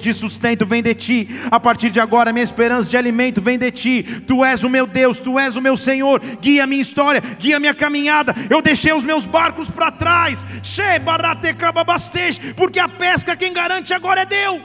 [0.01, 1.27] de sustento vem de ti.
[1.51, 4.03] A partir de agora, minha esperança de alimento vem de ti.
[4.25, 6.19] Tu és o meu Deus, tu és o meu Senhor.
[6.41, 8.33] Guia minha história, guia minha caminhada.
[8.49, 10.43] Eu deixei os meus barcos para trás.
[12.57, 14.63] Porque a pesca quem garante agora é Deus.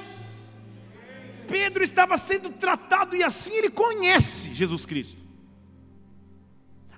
[1.46, 5.26] Pedro estava sendo tratado e assim ele conhece Jesus Cristo.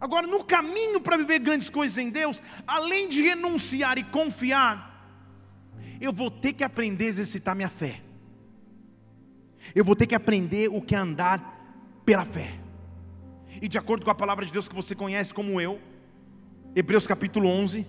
[0.01, 4.88] Agora, no caminho para viver grandes coisas em Deus, além de renunciar e confiar,
[6.01, 8.01] eu vou ter que aprender a exercitar minha fé.
[9.75, 12.59] Eu vou ter que aprender o que é andar pela fé.
[13.61, 15.81] E de acordo com a palavra de Deus que você conhece como eu,
[16.75, 17.87] Hebreus capítulo 11,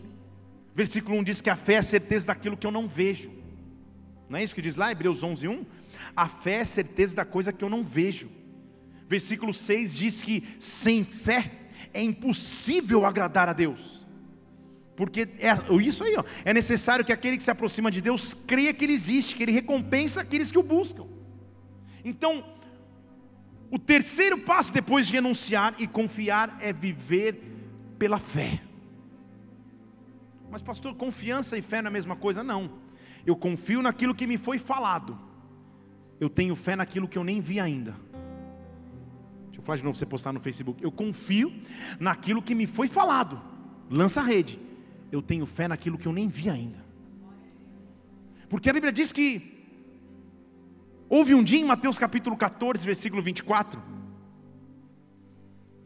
[0.74, 3.32] versículo 1 diz que a fé é a certeza daquilo que eu não vejo.
[4.28, 5.66] Não é isso que diz lá, Hebreus 11, 1?
[6.16, 8.30] A fé é a certeza da coisa que eu não vejo.
[9.08, 11.52] Versículo 6 diz que sem fé
[11.94, 13.99] é impossível agradar a Deus.
[15.00, 18.74] Porque é isso aí, ó, é necessário que aquele que se aproxima de Deus creia
[18.74, 21.06] que Ele existe, que Ele recompensa aqueles que o buscam.
[22.04, 22.44] Então,
[23.72, 27.42] o terceiro passo depois de renunciar e confiar é viver
[27.98, 28.62] pela fé.
[30.52, 32.44] Mas, pastor, confiança e fé não é a mesma coisa?
[32.44, 32.70] Não.
[33.26, 35.18] Eu confio naquilo que me foi falado.
[36.20, 37.92] Eu tenho fé naquilo que eu nem vi ainda.
[39.46, 40.84] Deixa eu falar de novo para você postar no Facebook.
[40.84, 41.54] Eu confio
[42.02, 43.42] naquilo que me foi falado.
[43.90, 44.68] Lança a rede
[45.12, 46.84] eu tenho fé naquilo que eu nem vi ainda.
[48.48, 49.58] Porque a Bíblia diz que
[51.08, 53.82] houve um dia em Mateus capítulo 14, versículo 24,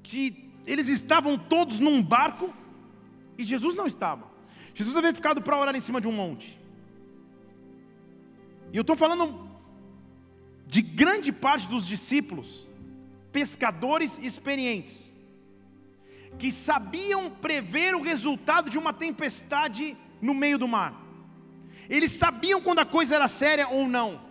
[0.02, 2.54] que eles estavam todos num barco
[3.38, 4.32] e Jesus não estava.
[4.74, 6.60] Jesus havia ficado para orar em cima de um monte.
[8.72, 9.48] E eu estou falando
[10.66, 12.68] de grande parte dos discípulos,
[13.32, 15.13] pescadores experientes,
[16.38, 20.94] que sabiam prever o resultado de uma tempestade no meio do mar.
[21.90, 24.22] Eles sabiam quando a coisa era séria ou não.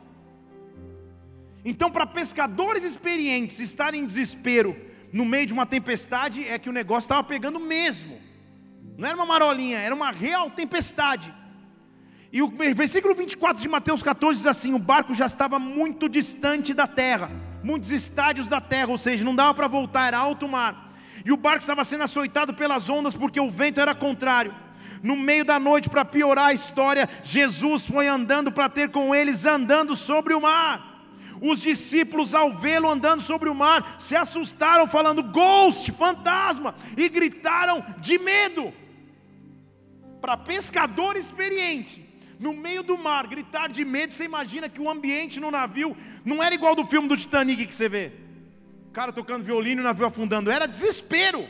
[1.64, 4.76] Então, para pescadores experientes estarem em desespero
[5.12, 8.18] no meio de uma tempestade, é que o negócio estava pegando mesmo.
[8.96, 11.32] Não era uma marolinha, era uma real tempestade.
[12.32, 16.72] E o versículo 24 de Mateus 14 diz assim: o barco já estava muito distante
[16.72, 17.30] da terra,
[17.62, 20.91] muitos estádios da terra, ou seja, não dava para voltar, era alto mar
[21.24, 24.54] e o barco estava sendo açoitado pelas ondas porque o vento era contrário.
[25.02, 29.44] No meio da noite, para piorar a história, Jesus foi andando para ter com eles,
[29.44, 30.90] andando sobre o mar.
[31.40, 37.84] Os discípulos, ao vê-lo andando sobre o mar, se assustaram, falando: Ghost, fantasma, e gritaram
[37.98, 38.72] de medo.
[40.20, 42.08] Para pescador experiente,
[42.38, 46.40] no meio do mar, gritar de medo, você imagina que o ambiente no navio não
[46.40, 48.21] era igual do filme do Titanic que você vê
[48.92, 50.50] cara tocando violino e o navio afundando.
[50.50, 51.48] Era desespero.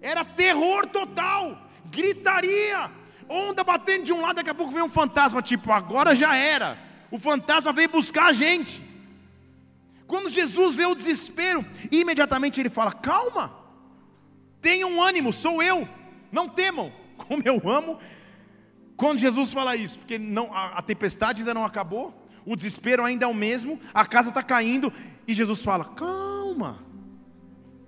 [0.00, 2.90] Era terror total, gritaria,
[3.28, 6.78] onda batendo de um lado, daqui a pouco vem um fantasma, tipo, agora já era.
[7.10, 8.82] O fantasma veio buscar a gente.
[10.06, 13.52] Quando Jesus vê o desespero, imediatamente ele fala: Calma,
[14.60, 15.88] tenham ânimo, sou eu,
[16.32, 16.92] não temam.
[17.16, 17.98] Como eu amo
[19.00, 22.12] quando Jesus fala isso, porque não, a, a tempestade ainda não acabou,
[22.44, 24.92] o desespero ainda é o mesmo, a casa está caindo,
[25.26, 26.84] e Jesus fala: Calma,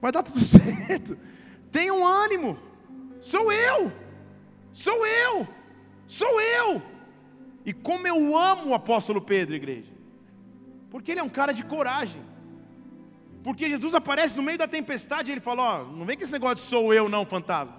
[0.01, 1.19] vai dar tudo certo,
[1.71, 2.59] tenham ânimo,
[3.21, 3.93] sou eu,
[4.71, 5.49] sou eu,
[6.07, 6.83] sou eu.
[7.65, 9.93] E como eu amo o apóstolo Pedro, igreja,
[10.91, 12.23] porque ele é um cara de coragem.
[13.43, 16.33] Porque Jesus aparece no meio da tempestade e ele fala: Ó, não vem com esse
[16.33, 17.77] negócio de sou eu, não, fantasma.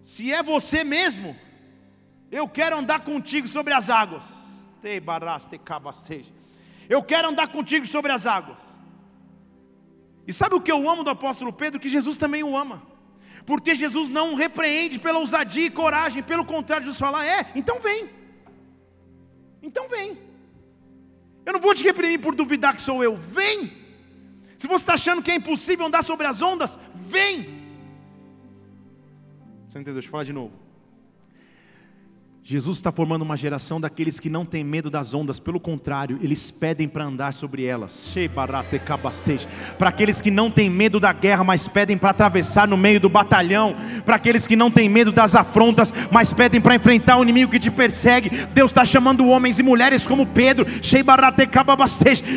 [0.00, 1.36] Se é você mesmo,
[2.30, 4.45] eu quero andar contigo sobre as águas.
[6.88, 8.60] Eu quero andar contigo sobre as águas.
[10.26, 11.80] E sabe o que eu amo do apóstolo Pedro?
[11.80, 12.82] Que Jesus também o ama.
[13.44, 18.10] Porque Jesus não repreende pela ousadia e coragem, pelo contrário, Jesus fala: é, então vem.
[19.62, 20.18] Então vem.
[21.44, 23.16] Eu não vou te reprimir por duvidar que sou eu.
[23.16, 23.72] Vem.
[24.58, 27.64] Se você está achando que é impossível andar sobre as ondas, vem.
[29.66, 29.94] Você entendeu?
[29.94, 30.65] Deixa eu falar de novo.
[32.48, 36.48] Jesus está formando uma geração daqueles que não têm medo das ondas, pelo contrário, eles
[36.48, 38.14] pedem para andar sobre elas.
[39.76, 43.08] Para aqueles que não têm medo da guerra, mas pedem para atravessar no meio do
[43.08, 43.74] batalhão.
[44.04, 47.58] Para aqueles que não têm medo das afrontas, mas pedem para enfrentar o inimigo que
[47.58, 48.30] te persegue.
[48.54, 50.66] Deus está chamando homens e mulheres como Pedro,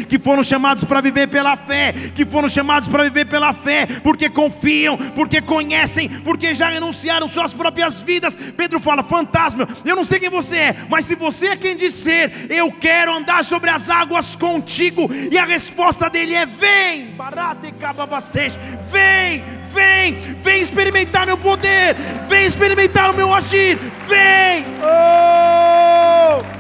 [0.08, 4.28] que foram chamados para viver pela fé, que foram chamados para viver pela fé, porque
[4.28, 8.36] confiam, porque conhecem, porque já renunciaram suas próprias vidas.
[8.58, 11.94] Pedro fala: fantasma, eu não sei quem você é, mas se você é quem diz
[11.94, 15.10] ser, eu quero andar sobre as águas contigo.
[15.30, 17.14] E a resposta dele é: vem,
[18.90, 21.96] vem, vem, vem experimentar meu poder,
[22.30, 24.66] vem experimentar o meu agir, vem.
[24.82, 26.60] Oh!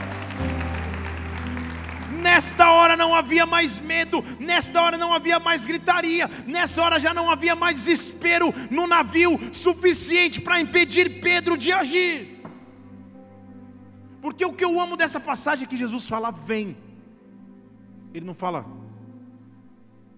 [2.22, 7.14] Nesta hora não havia mais medo, nesta hora não havia mais gritaria, nessa hora já
[7.14, 12.39] não havia mais desespero no navio suficiente para impedir Pedro de agir.
[14.22, 16.76] Porque o que eu amo dessa passagem é que Jesus fala, vem.
[18.14, 18.66] Ele não fala,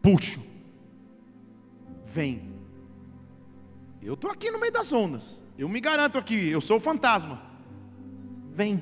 [0.02, 0.42] puxo,
[2.06, 2.50] vem.
[4.02, 5.44] Eu estou aqui no meio das ondas.
[5.58, 7.42] Eu me garanto aqui, eu sou o fantasma.
[8.52, 8.82] Vem.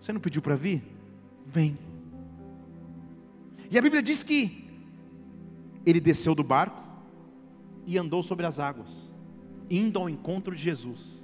[0.00, 0.82] Você não pediu para vir?
[1.46, 1.78] Vem.
[3.70, 4.68] E a Bíblia diz que
[5.84, 6.82] ele desceu do barco
[7.86, 9.14] e andou sobre as águas,
[9.70, 11.21] indo ao encontro de Jesus.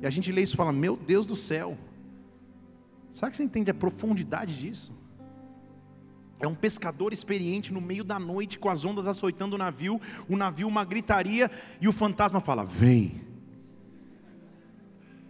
[0.00, 1.76] E a gente lê isso e fala: Meu Deus do céu.
[3.10, 4.92] Será que você entende a profundidade disso?
[6.38, 10.36] É um pescador experiente no meio da noite, com as ondas açoitando o navio, o
[10.36, 13.22] navio uma gritaria, e o fantasma fala: Vem.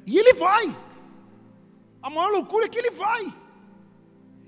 [0.04, 0.76] E ele vai.
[2.02, 3.32] A maior loucura é que ele vai.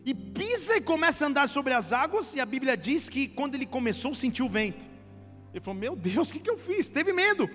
[0.05, 3.55] E pisa e começa a andar sobre as águas, e a Bíblia diz que quando
[3.55, 4.89] ele começou, sentiu o vento.
[5.53, 6.89] Ele falou: Meu Deus, o que, que eu fiz?
[6.89, 7.49] Teve medo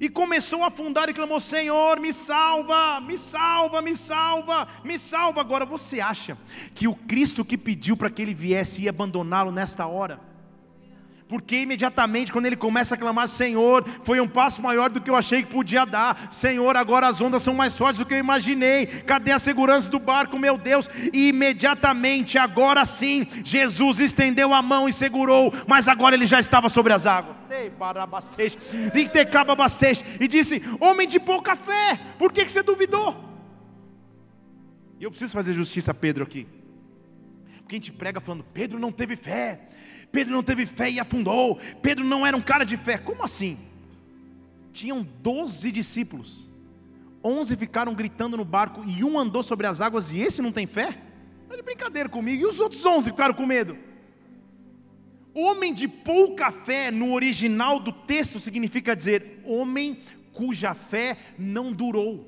[0.00, 5.40] e começou a afundar e clamou: Senhor, me salva, me salva, me salva, me salva.
[5.42, 6.38] Agora você acha
[6.74, 10.18] que o Cristo que pediu para que ele viesse ia abandoná-lo nesta hora?
[11.30, 15.14] Porque imediatamente quando ele começa a clamar, Senhor, foi um passo maior do que eu
[15.14, 16.26] achei que podia dar.
[16.28, 18.84] Senhor, agora as ondas são mais fortes do que eu imaginei.
[18.86, 20.90] Cadê a segurança do barco, meu Deus?
[21.12, 26.68] E imediatamente, agora sim, Jesus estendeu a mão e segurou, mas agora ele já estava
[26.68, 27.44] sobre as águas.
[30.18, 33.16] E disse: Homem de pouca fé, por que, que você duvidou?
[34.98, 36.48] E eu preciso fazer justiça a Pedro aqui.
[37.58, 39.68] Porque a gente prega falando, Pedro não teve fé.
[40.12, 41.58] Pedro não teve fé e afundou.
[41.82, 42.98] Pedro não era um cara de fé.
[42.98, 43.58] Como assim?
[44.72, 46.50] Tinham doze discípulos.
[47.22, 50.66] Onze ficaram gritando no barco e um andou sobre as águas e esse não tem
[50.66, 50.98] fé?
[51.42, 52.42] Está de brincadeira comigo.
[52.42, 53.76] E os outros onze ficaram com medo?
[55.34, 59.98] Homem de pouca fé, no original do texto, significa dizer homem
[60.32, 62.26] cuja fé não durou.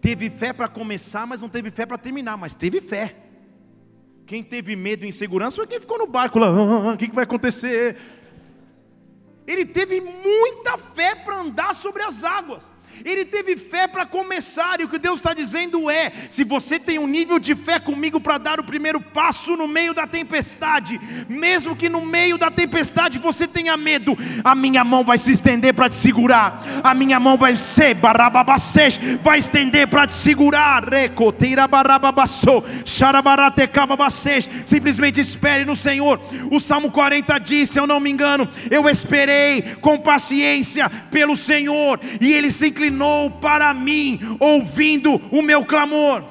[0.00, 3.16] Teve fé para começar, mas não teve fé para terminar, mas teve fé.
[4.26, 6.48] Quem teve medo e insegurança foi quem ficou no barco lá.
[6.48, 7.96] Ah, ah, o que, que vai acontecer?
[9.46, 12.72] Ele teve muita fé para andar sobre as águas.
[13.04, 16.98] Ele teve fé para começar, e o que Deus está dizendo é: se você tem
[16.98, 21.74] um nível de fé comigo para dar o primeiro passo no meio da tempestade, mesmo
[21.74, 25.88] que no meio da tempestade você tenha medo, a minha mão vai se estender para
[25.88, 27.96] te segurar, a minha mão vai ser
[29.22, 36.20] vai estender para te segurar, recoteira barababassou, xarabaratecababacês, simplesmente espere no Senhor.
[36.50, 41.98] O Salmo 40 diz: se eu não me engano, eu esperei com paciência pelo Senhor,
[42.20, 42.91] e Ele se inclinou
[43.40, 46.24] para mim, ouvindo o meu clamor.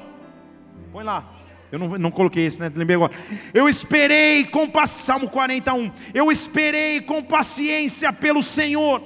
[0.92, 1.32] Põe lá.
[1.70, 2.70] Eu não, não coloquei esse, né?
[2.74, 3.12] Lembrei agora.
[3.54, 5.90] Eu esperei com paciência, Salmo 41.
[6.12, 9.02] Eu esperei com paciência pelo Senhor.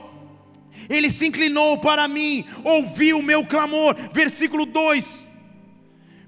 [0.89, 3.97] Ele se inclinou para mim, ouviu o meu clamor.
[4.13, 5.26] Versículo 2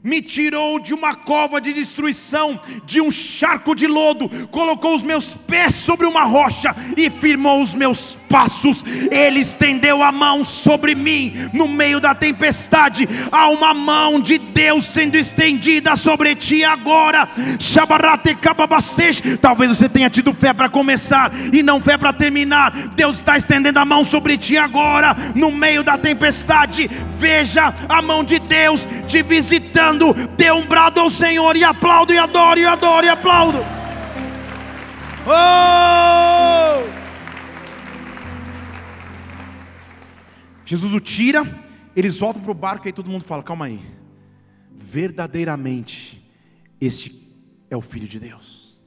[0.02, 5.34] me tirou de uma cova de destruição, de um charco de lodo, colocou os meus
[5.34, 8.84] pés sobre uma rocha e firmou os meus passos.
[9.10, 13.08] Ele estendeu a mão sobre mim no meio da tempestade.
[13.32, 17.28] Há uma mão de Deus sendo estendida sobre ti agora.
[19.40, 22.70] Talvez você tenha tido fé para começar e não fé para terminar.
[22.94, 26.88] Deus está estendendo a mão sobre ti agora, no meio da tempestade.
[27.18, 32.12] Veja a mão de Deus te visitando orando, dê um brado ao Senhor e aplaudo
[32.12, 33.58] e adoro e adoro e aplaudo.
[35.26, 36.88] Oh!
[40.64, 41.42] Jesus o tira,
[41.96, 43.80] eles voltam para o barco e todo mundo fala: calma aí,
[44.74, 46.22] verdadeiramente,
[46.80, 47.26] este
[47.70, 48.78] é o Filho de Deus.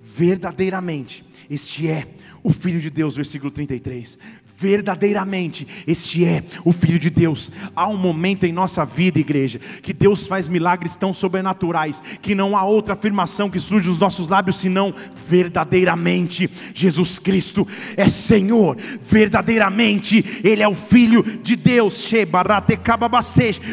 [0.00, 2.06] Verdadeiramente, este é
[2.42, 4.18] o Filho de Deus, versículo 33
[4.56, 7.50] verdadeiramente este é o Filho de Deus.
[7.74, 12.56] Há um momento em nossa vida, igreja, que Deus faz milagres tão sobrenaturais que não
[12.56, 20.40] há outra afirmação que surge dos nossos lábios senão verdadeiramente Jesus Cristo é Senhor, verdadeiramente
[20.44, 22.12] Ele é o Filho de Deus.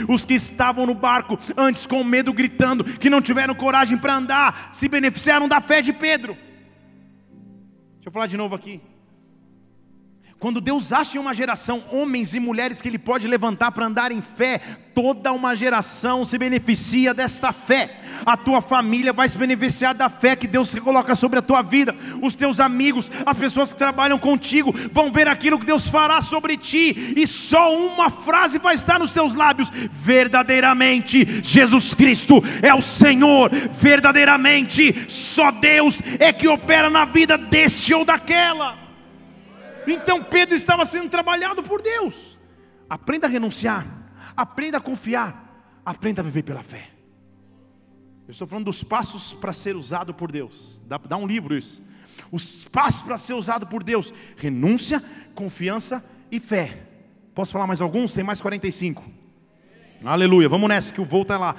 [0.08, 4.70] Os que estavam no barco antes com medo, gritando, que não tiveram coragem para andar,
[4.72, 6.34] se beneficiaram da fé de Pedro.
[6.34, 8.82] Deixa eu falar de novo aqui.
[10.42, 14.12] Quando Deus acha em uma geração homens e mulheres que Ele pode levantar para andar
[14.12, 14.60] em fé,
[14.92, 17.96] toda uma geração se beneficia desta fé.
[18.26, 21.96] A tua família vai se beneficiar da fé que Deus coloca sobre a tua vida.
[22.24, 26.58] Os teus amigos, as pessoas que trabalham contigo, vão ver aquilo que Deus fará sobre
[26.58, 27.14] ti.
[27.16, 33.52] E só uma frase vai estar nos seus lábios: verdadeiramente, Jesus Cristo é o Senhor.
[33.72, 38.81] Verdadeiramente, só Deus é que opera na vida deste ou daquela.
[39.88, 42.38] Então Pedro estava sendo trabalhado por Deus.
[42.90, 43.86] Aprenda a renunciar,
[44.36, 46.90] aprenda a confiar, aprenda a viver pela fé.
[48.28, 50.82] Eu estou falando dos passos para ser usado por Deus.
[50.86, 51.82] Dá, dá um livro isso.
[52.32, 55.04] Os passos para ser usado por Deus: renúncia,
[55.34, 56.88] confiança e fé.
[57.34, 58.14] Posso falar mais alguns?
[58.14, 59.04] Tem mais 45.
[60.04, 61.56] Aleluia, vamos nessa, que o voo está lá.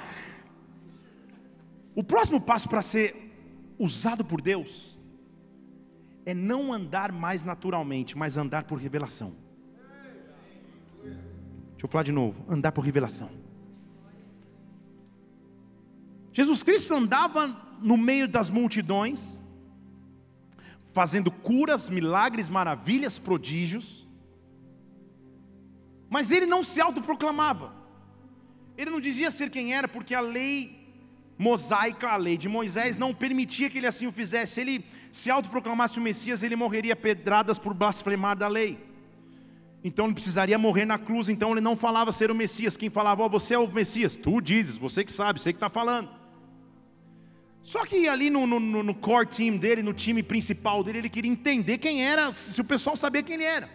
[1.95, 3.31] O próximo passo para ser
[3.77, 4.97] usado por Deus
[6.25, 9.35] é não andar mais naturalmente, mas andar por revelação.
[11.03, 13.29] Deixa eu falar de novo: andar por revelação.
[16.31, 17.47] Jesus Cristo andava
[17.81, 19.41] no meio das multidões,
[20.93, 24.07] fazendo curas, milagres, maravilhas, prodígios,
[26.09, 27.73] mas ele não se autoproclamava,
[28.77, 30.82] ele não dizia ser quem era, porque a lei
[31.37, 34.53] mosaica, a lei de Moisés, não permitia que ele assim o fizesse.
[34.53, 38.77] Se ele se autoproclamasse o Messias, ele morreria pedradas por blasfemar da lei.
[39.83, 41.27] Então ele precisaria morrer na cruz.
[41.27, 42.77] Então ele não falava ser o Messias.
[42.77, 45.69] Quem falava, oh, você é o Messias, tu dizes, você que sabe, você que está
[45.69, 46.09] falando.
[47.61, 51.31] Só que ali no, no, no, core team dele, no time principal dele, ele queria
[51.31, 53.69] entender quem era, se o pessoal sabia quem ele era.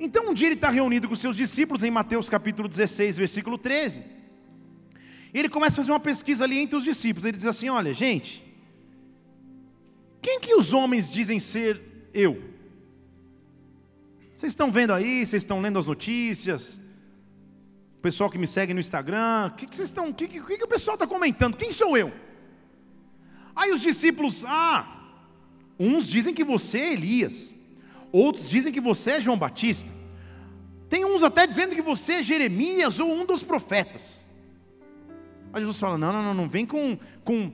[0.00, 4.02] Então um dia ele está reunido com seus discípulos em Mateus capítulo 16, versículo 13.
[5.32, 7.24] E ele começa a fazer uma pesquisa ali entre os discípulos.
[7.24, 8.44] Ele diz assim: Olha, gente,
[10.20, 11.80] quem que os homens dizem ser
[12.12, 12.52] eu?
[14.32, 16.80] Vocês estão vendo aí, vocês estão lendo as notícias,
[17.98, 20.40] o pessoal que me segue no Instagram, o que, que vocês estão, o que, que,
[20.40, 21.56] que o pessoal está comentando?
[21.56, 22.12] Quem sou eu?
[23.54, 25.12] Aí os discípulos, ah,
[25.78, 27.54] uns dizem que você é Elias,
[28.10, 29.90] outros dizem que você é João Batista,
[30.88, 34.21] tem uns até dizendo que você é Jeremias ou um dos profetas.
[35.52, 37.52] Aí Jesus fala: não, não, não, não vem com, com,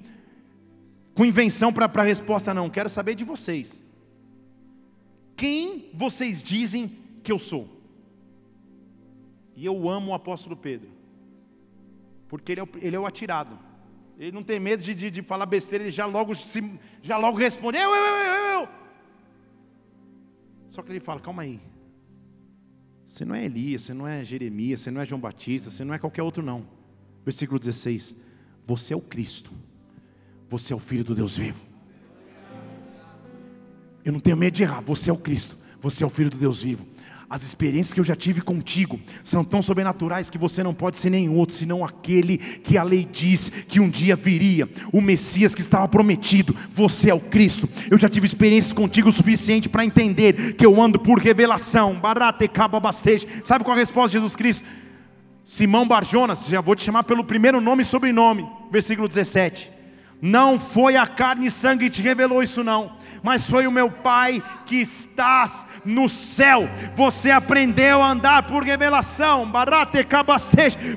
[1.15, 2.71] com invenção para a resposta, não.
[2.71, 3.91] Quero saber de vocês.
[5.37, 7.69] Quem vocês dizem que eu sou?
[9.57, 10.89] E eu amo o apóstolo Pedro,
[12.29, 13.59] porque ele é o, ele é o atirado.
[14.17, 16.63] Ele não tem medo de, de, de falar besteira, ele já logo, se,
[17.03, 18.69] já logo responde: eu, eu, eu, eu.
[20.69, 21.61] Só que ele fala: calma aí.
[23.05, 25.95] Você não é Elias, você não é Jeremias, você não é João Batista, você não
[25.95, 26.78] é qualquer outro, não.
[27.29, 28.17] Versículo 16:
[28.67, 29.51] Você é o Cristo,
[30.49, 31.61] você é o Filho do Deus vivo.
[34.03, 36.39] Eu não tenho medo de errar, você é o Cristo, você é o Filho do
[36.39, 36.87] Deus vivo.
[37.29, 41.11] As experiências que eu já tive contigo são tão sobrenaturais que você não pode ser
[41.11, 45.61] nenhum outro senão aquele que a lei diz que um dia viria, o Messias que
[45.61, 46.57] estava prometido.
[46.73, 47.69] Você é o Cristo.
[47.91, 52.01] Eu já tive experiências contigo o suficiente para entender que eu ando por revelação.
[53.45, 54.65] Sabe qual a resposta de Jesus Cristo?
[55.49, 59.73] Simão Barjonas, já vou te chamar pelo primeiro nome e sobrenome, versículo 17.
[60.21, 63.91] Não foi a carne e sangue que te revelou isso, não mas foi o meu
[63.91, 66.69] Pai que estás no céu.
[66.95, 69.51] Você aprendeu a andar por revelação,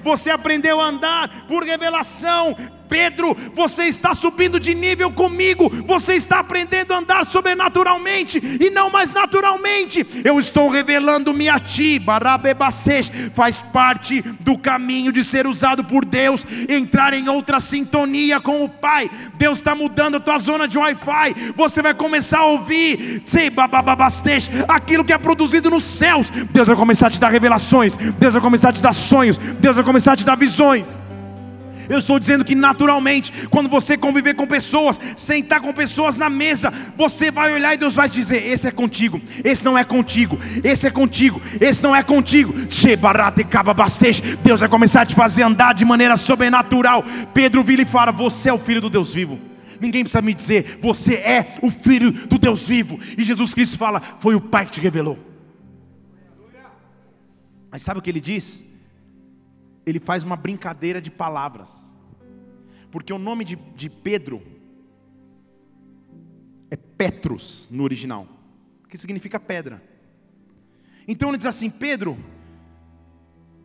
[0.03, 2.55] você aprendeu a andar por revelação
[2.91, 8.89] Pedro, você está subindo de nível comigo, você está aprendendo a andar sobrenaturalmente e não
[8.89, 10.05] mais naturalmente.
[10.25, 16.45] Eu estou revelando-me a ti, Barabebacês, faz parte do caminho de ser usado por Deus,
[16.67, 19.09] entrar em outra sintonia com o Pai.
[19.35, 23.49] Deus está mudando a tua zona de Wi-Fi, você vai começar a ouvir, sei,
[24.67, 26.29] aquilo que é produzido nos céus.
[26.29, 29.77] Deus vai começar a te dar revelações, Deus vai começar a te dar sonhos, Deus
[29.77, 30.89] vai começar a te dar visões.
[31.91, 36.71] Eu estou dizendo que naturalmente, quando você conviver com pessoas, sentar com pessoas na mesa,
[36.95, 40.87] você vai olhar e Deus vai dizer: esse é contigo, esse não é contigo, esse
[40.87, 42.53] é contigo, esse não é contigo.
[44.41, 47.03] Deus vai começar a te fazer andar de maneira sobrenatural.
[47.33, 49.37] Pedro vira e fala: Você é o filho do Deus vivo.
[49.81, 52.99] Ninguém precisa me dizer, você é o filho do Deus vivo.
[53.17, 55.19] E Jesus Cristo fala: Foi o Pai que te revelou.
[57.69, 58.70] Mas sabe o que ele diz?
[59.91, 61.91] Ele faz uma brincadeira de palavras.
[62.89, 64.41] Porque o nome de, de Pedro
[66.69, 68.27] é Petrus no original,
[68.89, 69.81] que significa pedra.
[71.07, 72.17] Então ele diz assim: Pedro,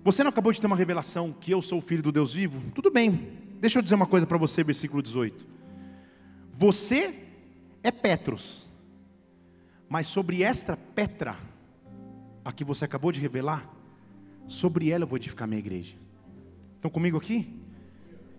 [0.05, 2.61] você não acabou de ter uma revelação que eu sou o filho do Deus vivo?
[2.73, 5.47] Tudo bem, deixa eu dizer uma coisa para você, versículo 18.
[6.53, 7.23] Você
[7.83, 8.69] é Petrus,
[9.89, 11.37] mas sobre esta Petra,
[12.45, 13.69] a que você acabou de revelar,
[14.47, 16.06] sobre ela eu vou edificar minha igreja.
[16.77, 17.61] Estão comigo aqui?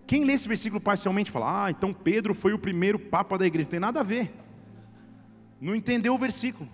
[0.06, 3.66] Quem lê esse versículo parcialmente fala: Ah, então Pedro foi o primeiro papa da igreja.
[3.66, 4.32] Não tem nada a ver.
[5.60, 6.68] Não entendeu o versículo.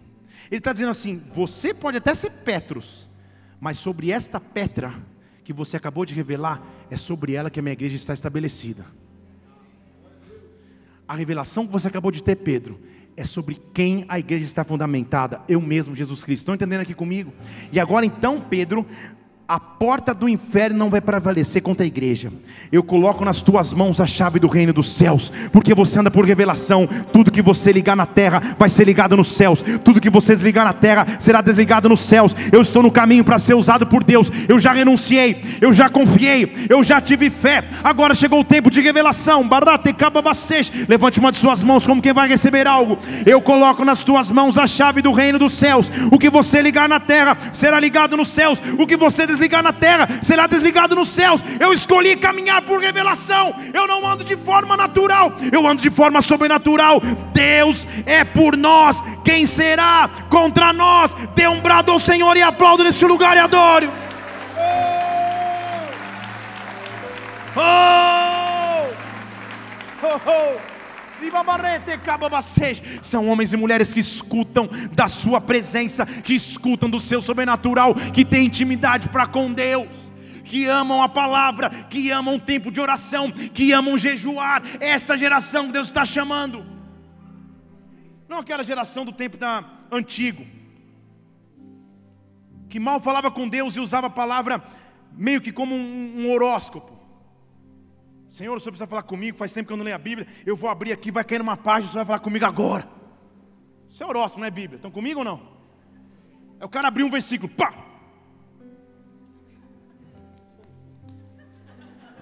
[0.50, 3.10] Ele está dizendo assim: Você pode até ser Petros,
[3.60, 4.94] mas sobre esta Petra
[5.42, 8.86] que você acabou de revelar, é sobre ela que a minha igreja está estabelecida.
[11.06, 12.80] A revelação que você acabou de ter, Pedro,
[13.16, 15.42] é sobre quem a igreja está fundamentada.
[15.46, 16.40] Eu mesmo, Jesus Cristo.
[16.40, 17.32] Estão entendendo aqui comigo?
[17.70, 18.86] E agora então, Pedro
[19.46, 22.32] a porta do inferno não vai prevalecer contra a igreja.
[22.72, 26.24] Eu coloco nas tuas mãos a chave do reino dos céus, porque você anda por
[26.24, 26.88] revelação.
[27.12, 30.64] Tudo que você ligar na terra vai ser ligado nos céus, tudo que você desligar
[30.64, 32.34] na terra será desligado nos céus.
[32.50, 34.30] Eu estou no caminho para ser usado por Deus.
[34.48, 37.64] Eu já renunciei, eu já confiei, eu já tive fé.
[37.82, 39.46] Agora chegou o tempo de revelação.
[40.88, 42.98] Levante uma de suas mãos como quem vai receber algo.
[43.26, 45.90] Eu coloco nas tuas mãos a chave do reino dos céus.
[46.10, 48.58] O que você ligar na terra será ligado nos céus.
[48.78, 51.42] O que você desligar na terra, será desligado nos céus.
[51.60, 53.54] Eu escolhi caminhar por revelação.
[53.72, 57.00] Eu não ando de forma natural, eu ando de forma sobrenatural.
[57.32, 59.02] Deus é por nós.
[59.24, 61.14] Quem será contra nós?
[61.34, 63.90] Dê um brado ao Senhor e aplaudo neste lugar e adore.
[67.56, 68.88] Oh!
[70.02, 70.20] Oh!
[70.26, 70.73] oh.
[73.02, 78.24] São homens e mulheres que escutam da sua presença, que escutam do seu sobrenatural, que
[78.24, 80.12] têm intimidade para com Deus
[80.44, 84.62] que amam a palavra, que amam o tempo de oração, que amam jejuar.
[84.78, 86.64] Esta geração que Deus está chamando.
[88.28, 90.46] Não aquela geração do tempo da antigo,
[92.68, 94.62] que mal falava com Deus e usava a palavra
[95.12, 96.93] meio que como um, um horóscopo.
[98.34, 100.56] Senhor, o senhor precisa falar comigo, faz tempo que eu não leio a Bíblia, eu
[100.56, 102.84] vou abrir aqui, vai cair numa página, o senhor vai falar comigo agora.
[103.88, 104.74] Isso é horóscopo, não é Bíblia.
[104.74, 105.40] Estão comigo ou não?
[106.58, 107.72] É o cara abrir um versículo, pá!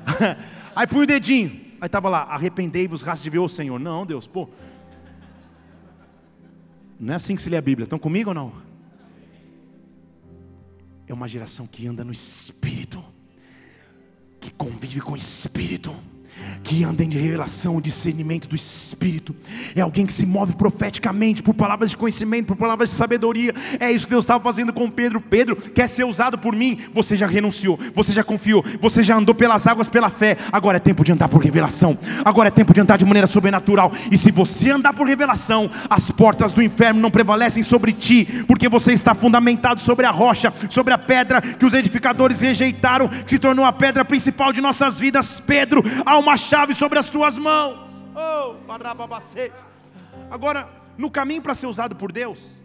[0.76, 1.48] Aí põe o dedinho.
[1.80, 3.80] Aí estava lá, arrependei-vos, raça de ver o Senhor.
[3.80, 4.50] Não, Deus, pô.
[7.00, 7.84] Não é assim que se lê a Bíblia.
[7.84, 8.52] Estão comigo ou não?
[11.06, 13.01] É uma geração que anda no Espírito
[14.62, 16.11] convive com o Espírito.
[16.62, 19.34] Que anda em revelação discernimento do Espírito,
[19.74, 23.54] é alguém que se move profeticamente por palavras de conhecimento, por palavras de sabedoria.
[23.80, 25.20] É isso que Deus estava fazendo com Pedro.
[25.20, 26.78] Pedro quer ser usado por mim.
[26.94, 30.36] Você já renunciou, você já confiou, você já andou pelas águas pela fé.
[30.50, 33.92] Agora é tempo de andar por revelação, agora é tempo de andar de maneira sobrenatural.
[34.10, 38.68] E se você andar por revelação, as portas do inferno não prevalecem sobre ti, porque
[38.68, 43.38] você está fundamentado sobre a rocha, sobre a pedra que os edificadores rejeitaram, que se
[43.38, 45.40] tornou a pedra principal de nossas vidas.
[45.40, 47.78] Pedro, há uma chave sobre as tuas mãos.
[48.14, 48.57] Oh,
[50.30, 52.62] Agora, no caminho para ser usado por Deus,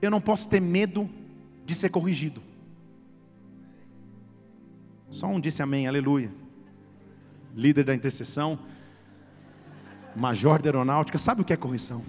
[0.00, 1.10] eu não posso ter medo
[1.66, 2.40] de ser corrigido.
[5.10, 6.30] Só um disse amém, aleluia.
[7.56, 8.56] Líder da intercessão,
[10.14, 12.04] major da aeronáutica, sabe o que é correção?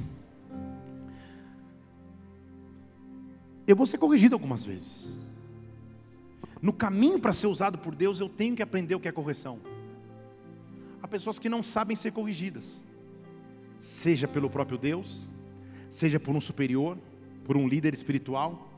[3.66, 5.19] Eu vou ser corrigido algumas vezes.
[6.62, 9.60] No caminho para ser usado por Deus, eu tenho que aprender o que é correção.
[11.01, 12.84] Há pessoas que não sabem ser corrigidas,
[13.80, 15.30] seja pelo próprio Deus,
[15.89, 16.97] seja por um superior,
[17.45, 18.70] por um líder espiritual,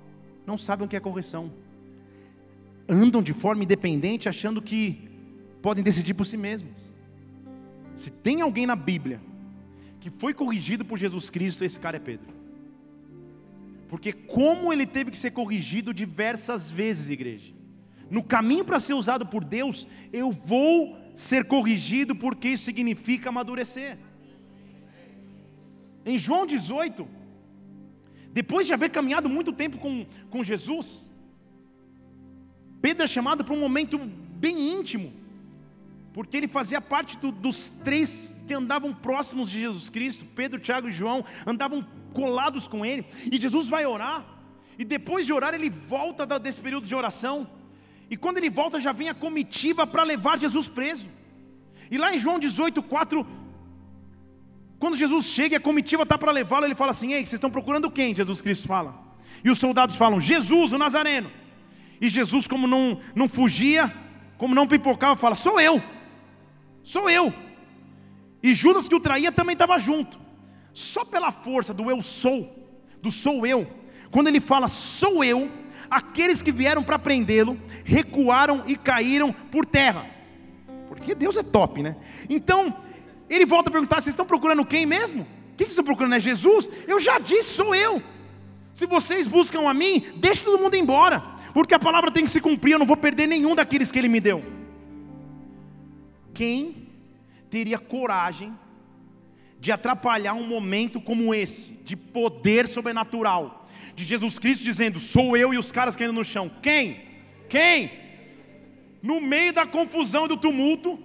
[0.46, 1.52] não sabem o que é correção.
[2.88, 5.10] Andam de forma independente, achando que
[5.62, 6.74] podem decidir por si mesmos.
[7.96, 9.20] Se tem alguém na Bíblia
[10.00, 12.28] que foi corrigido por Jesus Cristo, esse cara é Pedro.
[13.88, 17.61] Porque como ele teve que ser corrigido diversas vezes, igreja
[18.12, 23.98] no caminho para ser usado por Deus, eu vou ser corrigido, porque isso significa amadurecer.
[26.06, 27.08] Em João 18,
[28.34, 31.10] depois de haver caminhado muito tempo com, com Jesus,
[32.82, 35.14] Pedro é chamado para um momento bem íntimo,
[36.12, 40.90] porque ele fazia parte do, dos três que andavam próximos de Jesus Cristo, Pedro, Tiago
[40.90, 44.26] e João, andavam colados com ele, e Jesus vai orar,
[44.78, 47.48] e depois de orar, ele volta desse período de oração,
[48.12, 51.10] e quando ele volta, já vem a comitiva para levar Jesus preso.
[51.90, 53.26] E lá em João 18, 4,
[54.78, 57.50] quando Jesus chega e a comitiva está para levá-lo, ele fala assim: Ei, vocês estão
[57.50, 58.14] procurando quem?
[58.14, 58.94] Jesus Cristo fala.
[59.42, 61.32] E os soldados falam: Jesus, o Nazareno.
[62.02, 63.94] E Jesus, como não, não fugia,
[64.38, 65.82] como não pipocava, fala: Sou eu,
[66.84, 67.34] sou eu.
[68.44, 70.20] E Judas, que o traía, também estava junto.
[70.74, 72.70] Só pela força do eu sou,
[73.02, 73.66] do sou eu,
[74.12, 75.50] quando ele fala sou eu,
[75.92, 80.10] aqueles que vieram para prendê-lo recuaram e caíram por terra.
[80.88, 81.98] Porque Deus é top, né?
[82.30, 82.76] Então,
[83.30, 85.28] ele volta a perguntar: vocês estão procurando quem mesmo?
[85.58, 86.16] Quem vocês estão procurando?
[86.16, 86.70] É Jesus?
[86.88, 88.02] Eu já disse, sou eu.
[88.74, 91.22] Se vocês buscam a mim, deixe todo mundo embora,
[91.54, 94.08] porque a palavra tem que se cumprir, eu não vou perder nenhum daqueles que ele
[94.08, 94.44] me deu.
[96.34, 96.88] Quem
[97.50, 98.58] teria coragem
[99.60, 103.61] de atrapalhar um momento como esse, de poder sobrenatural?
[103.96, 106.52] De Jesus Cristo dizendo: Sou eu e os caras caindo no chão.
[106.62, 107.06] Quem?
[107.50, 107.92] Quem?
[109.02, 111.00] No meio da confusão e do tumulto,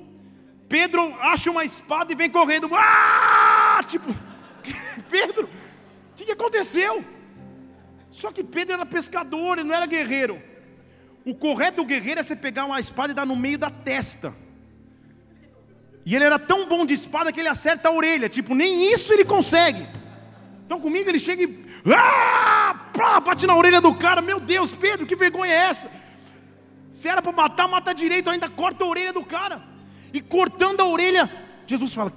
[0.69, 2.69] Pedro acha uma espada e vem correndo.
[2.73, 3.81] Ah!
[3.87, 4.15] Tipo,
[5.11, 5.49] Pedro,
[6.13, 7.05] o que, aconteceu?
[8.11, 10.43] Só que Pedro era pescador, ele não era guerreiro.
[11.25, 14.35] O correto do guerreiro é você pegar uma espada e dar no meio da testa.
[16.05, 18.29] E ele era tão bom de espada que ele acerta a orelha.
[18.29, 19.89] Tipo, nem isso ele consegue.
[20.67, 21.65] Então comigo ele chega e
[21.95, 24.21] ah, pá, bate na orelha do cara.
[24.21, 25.89] Meu Deus, Pedro, que vergonha é essa?
[26.91, 29.63] Se era para matar, mata direito, ainda corta a orelha do cara.
[30.13, 31.31] E cortando a orelha,
[31.69, 32.13] Jesus fala: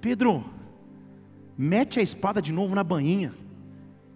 [0.00, 0.44] Pedro,
[1.56, 3.32] mete a espada de novo na banhinha.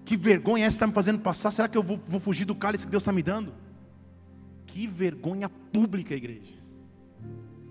[0.05, 1.53] Que vergonha é essa que está me fazendo passar?
[1.53, 3.55] Será que eu vou, vou fugir do cálice que Deus está me dando?
[4.67, 6.55] Que vergonha pública, igreja.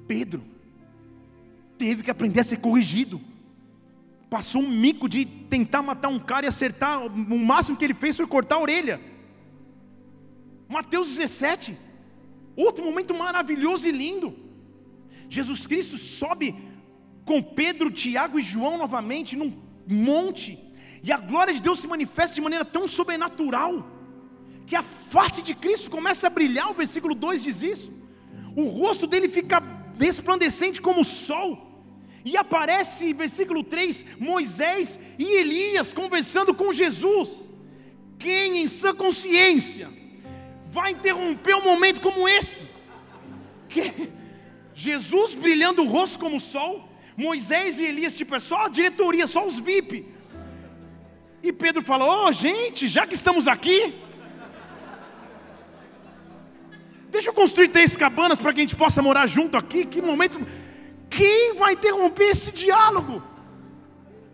[0.07, 0.41] Pedro
[1.77, 3.19] teve que aprender a ser corrigido
[4.29, 8.17] passou um mico de tentar matar um cara e acertar, o máximo que ele fez
[8.17, 8.99] foi cortar a orelha.
[10.67, 11.77] Mateus 17,
[12.55, 14.35] outro momento maravilhoso e lindo.
[15.29, 16.55] Jesus Cristo sobe
[17.23, 19.53] com Pedro, Tiago e João novamente num
[19.87, 20.59] monte,
[21.03, 23.91] e a glória de Deus se manifesta de maneira tão sobrenatural,
[24.65, 27.93] que a face de Cristo começa a brilhar, o versículo 2 diz isso.
[28.55, 29.61] O rosto dele fica
[29.99, 31.74] resplandecente como o sol
[32.25, 37.53] e aparece, versículo 3, Moisés e Elias conversando com Jesus.
[38.17, 39.93] Quem em sã consciência
[40.65, 42.65] vai interromper um momento como esse?
[43.69, 44.09] Que
[44.73, 49.27] Jesus brilhando o rosto como o sol, Moisés e Elias, tipo, é só a diretoria,
[49.27, 50.07] só os VIP.
[51.43, 53.93] E Pedro fala: Ô oh, gente, já que estamos aqui,
[57.11, 59.85] deixa eu construir três cabanas para que a gente possa morar junto aqui.
[59.85, 60.39] Que momento
[61.15, 63.21] quem vai interromper esse diálogo?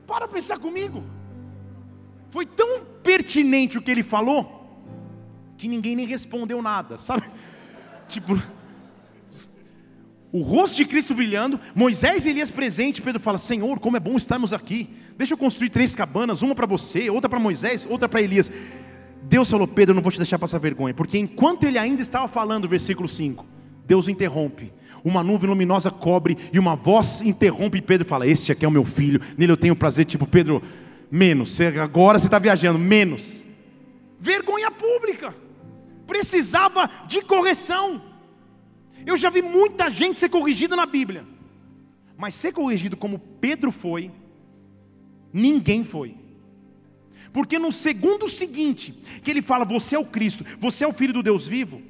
[0.08, 1.04] Para pensar comigo.
[2.30, 4.60] Foi tão pertinente o que ele falou
[5.58, 7.24] que ninguém nem respondeu nada, sabe?
[8.08, 8.42] Tipo,
[10.32, 14.18] o rosto de Cristo brilhando, Moisés e Elias presente, Pedro fala: Senhor, como é bom
[14.18, 14.90] estarmos aqui.
[15.18, 18.52] Deixa eu construir três cabanas, uma para você, outra para Moisés, outra para Elias.
[19.24, 22.68] Deus falou: Pedro, não vou te deixar passar vergonha, porque enquanto ele ainda estava falando,
[22.68, 23.46] versículo 5,
[23.86, 24.74] Deus o interrompe.
[25.04, 28.72] Uma nuvem luminosa cobre e uma voz interrompe Pedro e fala: Este aqui é o
[28.72, 30.06] meu filho, nele eu tenho prazer.
[30.06, 30.62] Tipo, Pedro,
[31.10, 33.46] menos, agora você está viajando, menos.
[34.20, 35.36] Vergonha pública,
[36.06, 38.02] precisava de correção.
[39.06, 41.26] Eu já vi muita gente ser corrigida na Bíblia,
[42.16, 44.12] mas ser corrigido como Pedro foi,
[45.34, 46.16] ninguém foi.
[47.34, 48.94] Porque no segundo seguinte,
[49.24, 51.82] que ele fala, você é o Cristo, você é o Filho do Deus vivo,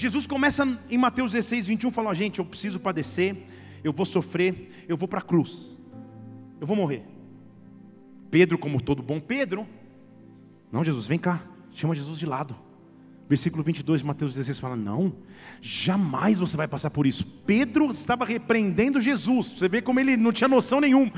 [0.00, 3.36] Jesus começa em Mateus 16, 21, falando, gente, eu preciso padecer,
[3.84, 5.76] eu vou sofrer, eu vou para a cruz,
[6.60, 7.04] eu vou morrer.
[8.30, 9.66] Pedro, como todo bom Pedro,
[10.72, 11.42] não, Jesus, vem cá,
[11.74, 12.56] chama Jesus de lado.
[13.28, 15.12] Versículo 22 de Mateus 16 fala: Não,
[15.60, 17.24] jamais você vai passar por isso.
[17.46, 21.12] Pedro estava repreendendo Jesus, você vê como ele não tinha noção nenhuma.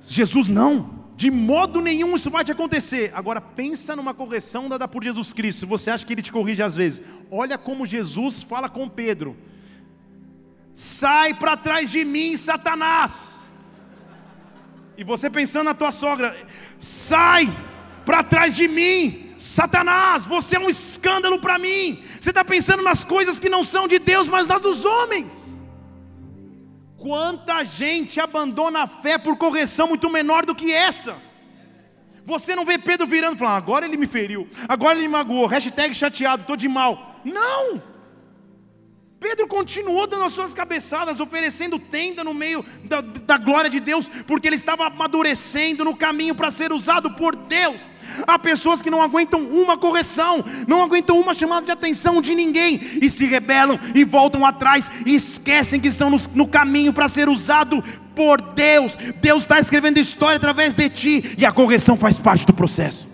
[0.00, 3.10] Jesus, não, de modo nenhum isso vai te acontecer.
[3.12, 5.66] Agora pensa numa correção dada por Jesus Cristo.
[5.66, 7.02] Você acha que ele te corrige às vezes?
[7.28, 9.36] Olha como Jesus fala com Pedro:
[10.72, 13.48] Sai para trás de mim, Satanás.
[14.96, 16.36] E você pensando na tua sogra:
[16.78, 17.52] Sai
[18.06, 22.00] para trás de mim, Satanás, você é um escândalo para mim.
[22.20, 25.47] Você está pensando nas coisas que não são de Deus, mas nas dos homens.
[26.98, 31.16] Quanta gente abandona a fé por correção muito menor do que essa.
[32.26, 35.46] Você não vê Pedro virando e falando, agora ele me feriu, agora ele me magoou,
[35.46, 37.20] hashtag chateado, estou de mal.
[37.24, 37.80] Não!
[39.20, 44.08] Pedro continuou dando as suas cabeçadas, oferecendo tenda no meio da, da glória de Deus,
[44.26, 47.88] porque ele estava amadurecendo no caminho para ser usado por Deus.
[48.26, 52.80] Há pessoas que não aguentam uma correção, não aguentam uma chamada de atenção de ninguém,
[53.00, 57.28] e se rebelam e voltam atrás, e esquecem que estão no, no caminho para ser
[57.28, 57.82] usado
[58.14, 58.96] por Deus.
[59.20, 63.08] Deus está escrevendo história através de ti, e a correção faz parte do processo.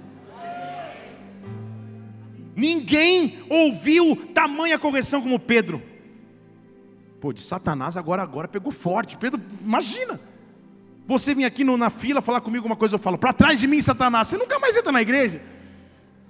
[2.57, 5.83] Ninguém ouviu tamanha correção como Pedro.
[7.21, 9.17] Pô, de Satanás agora, agora pegou forte.
[9.17, 10.21] Pedro, imagina.
[11.07, 13.67] Você vem aqui no, na fila falar comigo uma coisa, eu falo, para trás de
[13.67, 14.29] mim, Satanás.
[14.29, 15.43] Você nunca mais entra na igreja.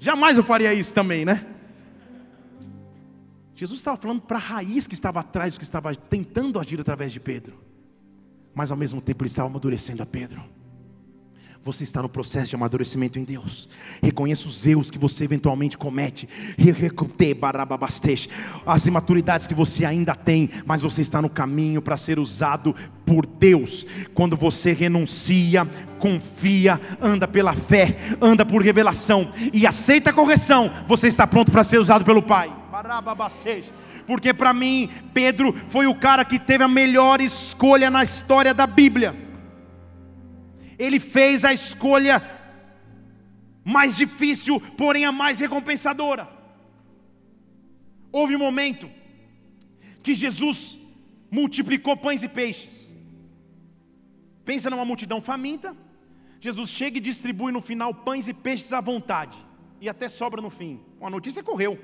[0.01, 1.47] Jamais eu faria isso também, né?
[3.55, 7.21] Jesus estava falando para a raiz que estava atrás, que estava tentando agir através de
[7.21, 7.57] Pedro.
[8.53, 10.43] Mas ao mesmo tempo ele estava amadurecendo a Pedro.
[11.65, 13.71] Você está no processo de amadurecimento em Deus.
[14.03, 16.29] Reconheça os erros que você eventualmente comete.
[18.67, 23.25] As imaturidades que você ainda tem, mas você está no caminho para ser usado por
[23.25, 23.87] Deus.
[24.13, 25.67] Quando você renuncia,
[25.99, 31.65] confia, anda pela fé, anda por revelação e aceita a correção, você está pronto para
[31.65, 32.55] ser usado pelo Pai.
[34.07, 38.67] Porque para mim, Pedro foi o cara que teve a melhor escolha na história da
[38.67, 39.25] Bíblia
[40.79, 42.23] ele fez a escolha
[43.65, 46.29] mais difícil, porém a mais recompensadora.
[48.13, 48.91] Houve um momento
[50.03, 50.79] que Jesus
[51.31, 52.95] multiplicou pães e peixes.
[54.45, 55.75] Pensa numa multidão faminta,
[56.39, 59.39] Jesus chega e distribui no final pães e peixes à vontade,
[59.81, 60.81] e até sobra no fim.
[61.01, 61.79] A notícia correu.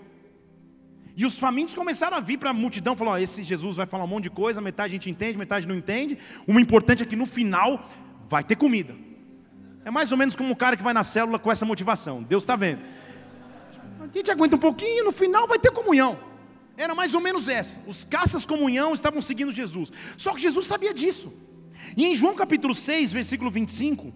[1.16, 4.06] E os famintos começaram a vir para a multidão, falaram: esse Jesus vai falar um
[4.06, 6.18] monte de coisa, metade a gente entende, metade não entende.
[6.46, 7.88] O importante é que no final
[8.30, 8.94] vai ter comida.
[9.84, 12.22] É mais ou menos como um cara que vai na célula com essa motivação.
[12.22, 12.80] Deus está vendo.
[14.00, 16.16] A gente aguenta um pouquinho, no final vai ter comunhão.
[16.76, 17.82] Era mais ou menos essa.
[17.86, 19.92] Os caças comunhão estavam seguindo Jesus.
[20.16, 21.32] Só que Jesus sabia disso.
[21.96, 24.12] E em João capítulo 6, versículo 25,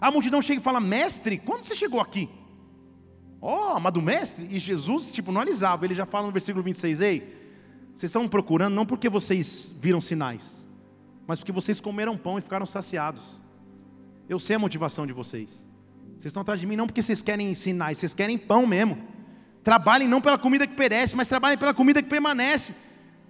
[0.00, 2.30] a multidão chega e fala: Mestre, quando você chegou aqui?
[3.40, 4.46] Ó, oh, amado mestre.
[4.48, 5.84] E Jesus, tipo, não alisava.
[5.84, 7.20] Ele já fala no versículo 26, ei,
[7.92, 10.61] vocês estão procurando não porque vocês viram sinais,
[11.26, 13.42] mas porque vocês comeram pão e ficaram saciados.
[14.28, 15.66] Eu sei a motivação de vocês.
[16.12, 18.98] Vocês estão atrás de mim não porque vocês querem sinais, vocês querem pão mesmo.
[19.62, 22.74] Trabalhem não pela comida que perece, mas trabalhem pela comida que permanece,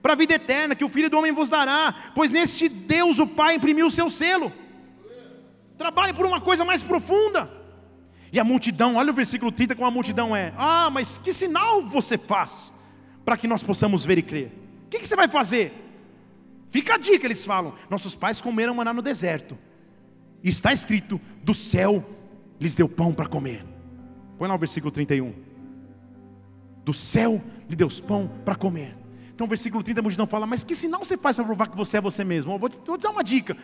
[0.00, 3.26] para a vida eterna, que o Filho do Homem vos dará, pois neste Deus o
[3.26, 4.52] Pai imprimiu o seu selo.
[5.76, 7.50] Trabalhem por uma coisa mais profunda.
[8.32, 10.54] E a multidão, olha o versículo 30 como a multidão é.
[10.56, 12.72] Ah, mas que sinal você faz
[13.24, 14.52] para que nós possamos ver e crer?
[14.86, 15.91] O que, que você vai fazer?
[16.72, 17.74] Fica a dica, eles falam.
[17.90, 19.58] Nossos pais comeram maná no deserto.
[20.42, 22.02] E está escrito: do céu
[22.58, 23.62] lhes deu pão para comer.
[24.38, 25.34] Põe lá o versículo 31.
[26.82, 28.96] Do céu lhe deu pão para comer.
[29.34, 31.76] Então, o versículo 30, a multidão fala: Mas que sinal você faz para provar que
[31.76, 32.54] você é você mesmo?
[32.54, 33.54] Eu vou te, vou te dar uma dica.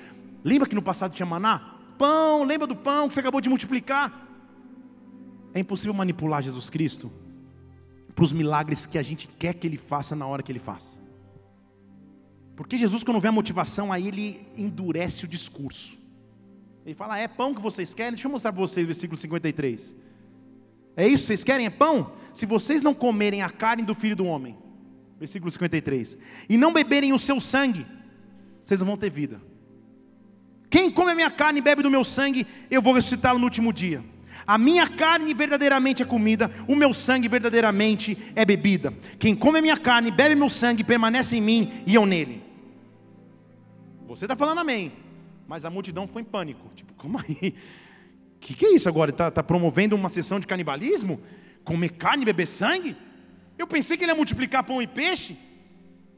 [0.45, 1.77] Lembra que no passado tinha maná?
[1.97, 4.29] Pão, lembra do pão que você acabou de multiplicar?
[5.55, 7.11] É impossível manipular Jesus Cristo
[8.15, 11.08] para os milagres que a gente quer que Ele faça na hora que Ele faça.
[12.59, 15.97] Porque Jesus, quando vê a motivação, aí ele endurece o discurso.
[16.85, 18.15] Ele fala: ah, É pão que vocês querem?
[18.15, 19.95] Deixa eu mostrar para vocês o versículo 53.
[20.97, 21.27] É isso?
[21.27, 21.67] Vocês querem?
[21.67, 22.15] É pão?
[22.35, 24.59] Se vocês não comerem a carne do filho do homem,
[25.21, 27.87] versículo 53, e não beberem o seu sangue,
[28.61, 29.41] vocês não vão ter vida.
[30.69, 33.73] Quem come a minha carne e bebe do meu sangue, eu vou ressuscitá-lo no último
[33.73, 34.05] dia.
[34.45, 38.93] A minha carne verdadeiramente é comida, o meu sangue verdadeiramente é bebida.
[39.17, 42.48] Quem come a minha carne, bebe meu sangue, permanece em mim e eu nele.
[44.09, 44.93] Você está falando amém,
[45.47, 46.71] mas a multidão ficou em pânico.
[46.75, 47.55] Tipo, como aí?
[48.37, 49.11] O que, que, é isso agora?
[49.11, 51.21] Está tá promovendo uma sessão de canibalismo?
[51.63, 52.97] Comer carne beber sangue?
[53.59, 55.37] Eu pensei que ele ia multiplicar pão e peixe.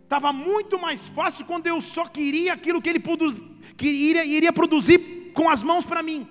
[0.05, 3.41] Estava muito mais fácil quando eu só queria aquilo que ele produz,
[3.76, 6.28] que iria, iria produzir com as mãos para mim.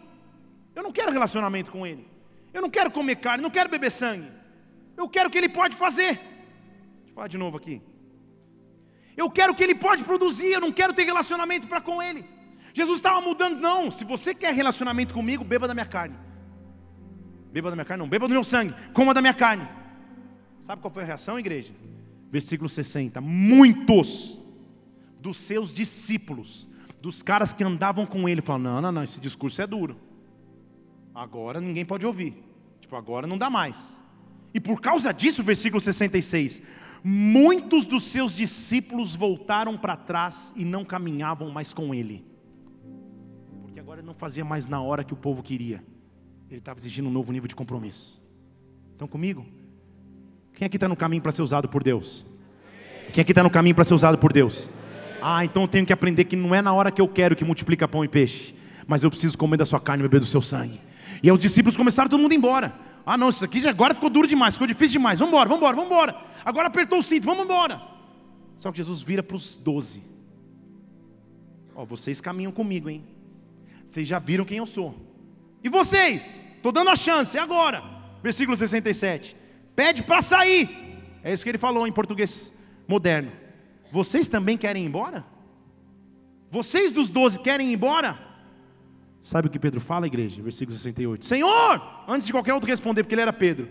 [0.76, 2.06] Eu não quero relacionamento com Ele.
[2.54, 4.30] Eu não quero comer carne, não quero beber sangue.
[4.96, 6.14] Eu quero o que Ele pode fazer.
[6.16, 7.82] Deixa eu falar de novo aqui.
[9.22, 12.24] Eu quero o que Ele pode produzir, eu não quero ter relacionamento para com Ele.
[12.74, 13.92] Jesus estava mudando, não.
[13.92, 16.16] Se você quer relacionamento comigo, beba da minha carne.
[17.52, 19.68] Beba da minha carne, não, beba do meu sangue, coma da minha carne.
[20.62, 21.74] Sabe qual foi a reação, igreja?
[22.32, 23.20] Versículo 60.
[23.20, 24.40] Muitos
[25.20, 26.70] dos seus discípulos,
[27.02, 30.00] dos caras que andavam com ele, falaram: não, não, não, esse discurso é duro.
[31.14, 32.42] Agora ninguém pode ouvir.
[32.80, 34.00] Tipo, agora não dá mais.
[34.54, 36.62] E por causa disso, versículo 66,
[37.04, 42.26] muitos dos seus discípulos voltaram para trás e não caminhavam mais com ele.
[43.62, 45.84] Porque agora ele não fazia mais na hora que o povo queria.
[46.50, 48.22] Ele estava exigindo um novo nível de compromisso.
[48.92, 49.46] Estão comigo?
[50.54, 52.26] Quem aqui está no caminho para ser usado por Deus?
[53.14, 54.70] Quem aqui está no caminho para ser usado por Deus?
[55.22, 57.46] Ah, então eu tenho que aprender que não é na hora que eu quero que
[57.46, 58.54] multiplica pão e peixe,
[58.88, 60.80] mas eu preciso comer da sua carne e beber do seu sangue.
[61.22, 62.74] E os discípulos começaram todo mundo embora.
[63.12, 65.18] Ah, não, isso aqui já agora ficou duro demais, ficou difícil demais.
[65.18, 66.22] Vamos embora, vamos embora, vamos embora.
[66.46, 67.82] Agora apertou o cinto, vamos embora.
[68.56, 70.04] Só que Jesus vira para os doze.
[71.74, 73.04] Ó, vocês caminham comigo, hein?
[73.84, 74.96] Vocês já viram quem eu sou.
[75.64, 76.46] E vocês?
[76.56, 77.84] Estou dando a chance, é agora.
[78.22, 79.36] Versículo 67.
[79.76, 80.70] Pede para sair.
[81.24, 82.54] É isso que ele falou em português
[82.88, 83.32] moderno.
[83.92, 85.26] Vocês também querem ir embora?
[86.52, 88.29] Vocês dos doze querem ir embora?
[89.22, 90.42] Sabe o que Pedro fala, igreja?
[90.42, 91.26] Versículo 68.
[91.26, 93.70] Senhor, antes de qualquer outro responder, porque ele era Pedro,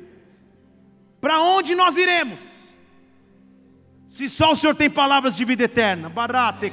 [1.20, 2.40] para onde nós iremos?
[4.06, 6.72] Se só o Senhor tem palavras de vida eterna, barate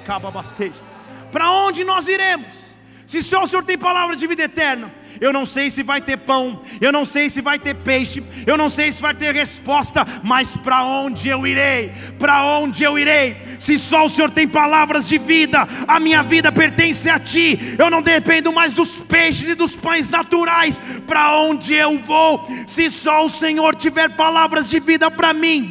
[1.31, 2.47] Para onde nós iremos?
[3.05, 6.17] Se só o Senhor tem palavras de vida eterna, eu não sei se vai ter
[6.17, 10.05] pão, eu não sei se vai ter peixe, eu não sei se vai ter resposta,
[10.23, 11.91] mas para onde eu irei?
[12.19, 13.37] Para onde eu irei?
[13.59, 17.89] Se só o Senhor tem palavras de vida, a minha vida pertence a Ti, eu
[17.89, 22.47] não dependo mais dos peixes e dos pães naturais, para onde eu vou?
[22.67, 25.67] Se só o Senhor tiver palavras de vida para mim,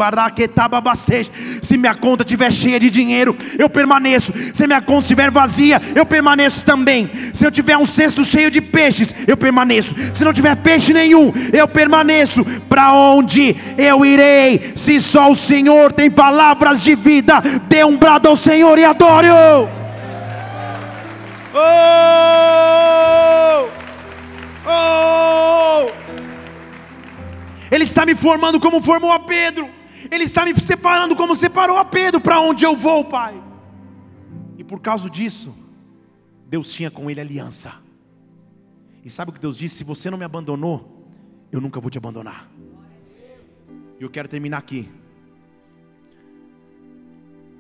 [1.63, 6.07] se minha conta estiver cheia de dinheiro, eu permaneço, se minha conta estiver vazia, eu
[6.07, 9.95] permaneço também, se eu tiver um cesto cheio de peixes, eu eu permaneço.
[10.15, 12.45] Se não tiver peixe nenhum, eu permaneço.
[12.69, 14.73] Para onde eu irei?
[14.75, 19.69] Se só o Senhor tem palavras de vida, dê um brado ao Senhor e adore-o.
[21.57, 22.15] Oh!
[24.67, 25.91] Oh!
[27.71, 29.69] Ele está me formando como formou a Pedro.
[30.11, 32.21] Ele está me separando como separou a Pedro.
[32.21, 33.35] Para onde eu vou, Pai?
[34.57, 35.55] E por causa disso,
[36.47, 37.84] Deus tinha com ele aliança.
[39.05, 39.77] E sabe o que Deus disse?
[39.77, 41.07] Se você não me abandonou,
[41.53, 42.51] eu nunca vou te abandonar.
[44.01, 44.91] E eu quero terminar aqui.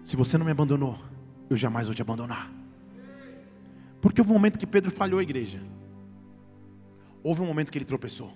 [0.03, 0.99] Se você não me abandonou,
[1.51, 2.51] eu jamais vou te abandonar.
[4.01, 5.63] Porque houve um momento que Pedro falhou a igreja.
[7.23, 8.33] Houve um momento que ele tropeçou.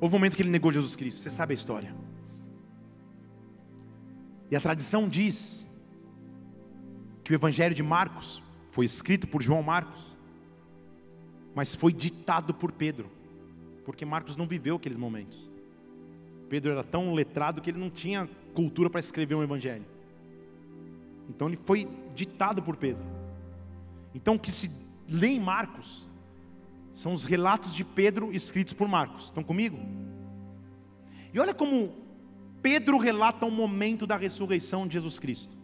[0.00, 1.20] Houve um momento que ele negou Jesus Cristo.
[1.20, 1.94] Você sabe a história.
[4.50, 5.68] E a tradição diz
[7.22, 10.07] que o Evangelho de Marcos foi escrito por João Marcos
[11.54, 13.10] mas foi ditado por Pedro,
[13.84, 15.50] porque Marcos não viveu aqueles momentos.
[16.48, 19.84] Pedro era tão letrado que ele não tinha cultura para escrever um evangelho.
[21.28, 23.04] Então ele foi ditado por Pedro.
[24.14, 24.70] Então o que se
[25.08, 26.08] lê em Marcos
[26.92, 29.26] são os relatos de Pedro escritos por Marcos.
[29.26, 29.78] Estão comigo?
[31.32, 31.92] E olha como
[32.62, 35.56] Pedro relata o momento da ressurreição de Jesus Cristo.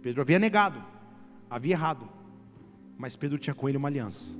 [0.00, 0.82] Pedro havia negado,
[1.50, 2.08] havia errado,
[2.96, 4.36] mas Pedro tinha com ele uma aliança.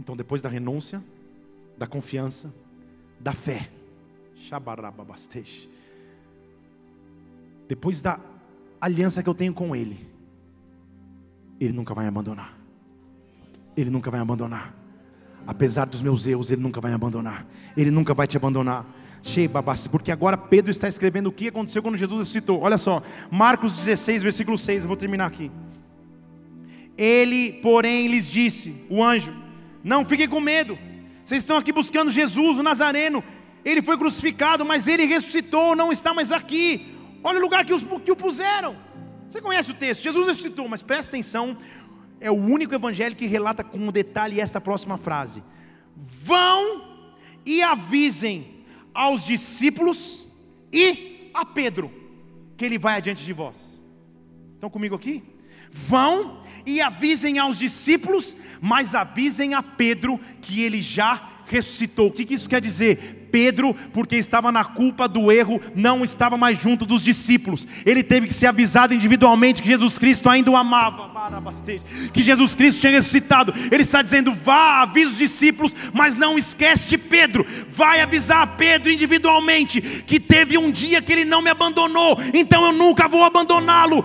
[0.00, 1.04] Então, depois da renúncia,
[1.76, 2.50] da confiança,
[3.20, 3.70] da fé,
[7.68, 8.18] depois da
[8.80, 10.08] aliança que eu tenho com Ele,
[11.60, 12.58] Ele nunca vai me abandonar.
[13.76, 14.74] Ele nunca vai me abandonar.
[15.46, 17.46] Apesar dos meus erros, Ele nunca vai me abandonar.
[17.76, 18.86] Ele nunca vai te abandonar.
[19.90, 22.62] Porque agora Pedro está escrevendo o que aconteceu quando Jesus ressuscitou.
[22.62, 25.52] Olha só, Marcos 16, versículo 6, eu vou terminar aqui.
[26.96, 29.49] Ele, porém, lhes disse, o anjo:
[29.82, 30.78] Não fiquem com medo,
[31.24, 33.22] vocês estão aqui buscando Jesus, o Nazareno.
[33.64, 36.94] Ele foi crucificado, mas ele ressuscitou, não está mais aqui.
[37.22, 38.76] Olha o lugar que, os, que o puseram.
[39.28, 40.02] Você conhece o texto?
[40.02, 41.56] Jesus ressuscitou, mas presta atenção,
[42.18, 45.42] é o único evangelho que relata com detalhe esta próxima frase:
[45.96, 46.82] Vão
[47.46, 50.28] e avisem aos discípulos
[50.72, 51.92] e a Pedro,
[52.56, 53.80] que ele vai adiante de vós.
[54.54, 55.22] Estão comigo aqui?
[55.70, 62.08] Vão e avisem aos discípulos, mas avisem a Pedro que ele já ressuscitou.
[62.08, 63.19] O que, que isso quer dizer?
[63.30, 67.66] Pedro, porque estava na culpa do erro, não estava mais junto dos discípulos.
[67.86, 71.10] Ele teve que ser avisado individualmente que Jesus Cristo ainda o amava,
[72.12, 73.54] que Jesus Cristo tinha ressuscitado.
[73.70, 77.46] Ele está dizendo: vá, avisa os discípulos, mas não esquece Pedro.
[77.68, 82.72] Vai avisar Pedro individualmente que teve um dia que ele não me abandonou, então eu
[82.72, 84.04] nunca vou abandoná-lo.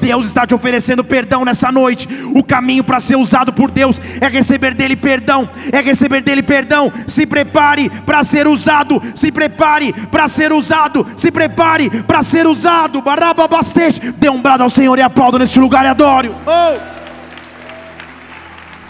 [0.00, 2.08] Deus está te oferecendo perdão nessa noite.
[2.34, 6.57] O caminho para ser usado por Deus é receber dele perdão, é receber dele perdão
[6.58, 12.46] perdão, se prepare para ser usado, se prepare para ser usado, se prepare para ser
[12.48, 13.00] usado.
[13.00, 16.34] Barababastej, dê um brado ao Senhor e aplaudo neste lugar e adoro.
[16.44, 16.78] Oh!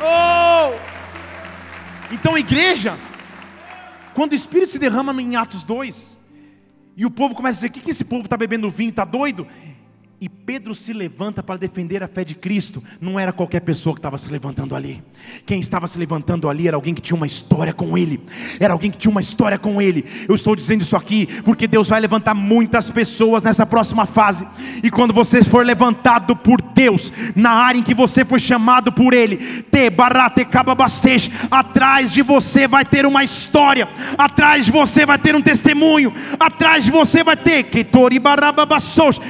[0.02, 0.74] Oh!
[2.10, 2.96] Então, igreja,
[4.14, 6.18] quando o Espírito se derrama em Atos 2,
[6.96, 9.04] e o povo começa a dizer: o que, que esse povo está bebendo vinho, está
[9.04, 9.46] doido?
[10.20, 12.82] E Pedro se levanta para defender a fé de Cristo.
[13.00, 15.00] Não era qualquer pessoa que estava se levantando ali.
[15.46, 18.20] Quem estava se levantando ali era alguém que tinha uma história com Ele.
[18.58, 20.04] Era alguém que tinha uma história com Ele.
[20.28, 24.44] Eu estou dizendo isso aqui porque Deus vai levantar muitas pessoas nessa próxima fase.
[24.82, 29.14] E quando você for levantado por Deus, na área em que você foi chamado por
[29.14, 30.46] Ele, te barate
[31.50, 33.88] atrás de você vai ter uma história.
[34.16, 36.12] Atrás de você vai ter um testemunho.
[36.40, 37.86] Atrás de você vai ter que
[38.18, 39.20] barababassos,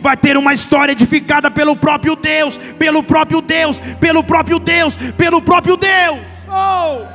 [0.00, 5.42] vai ter uma história edificada pelo próprio Deus, pelo próprio Deus, pelo próprio Deus, pelo
[5.42, 6.26] próprio Deus.
[6.48, 7.06] Oh!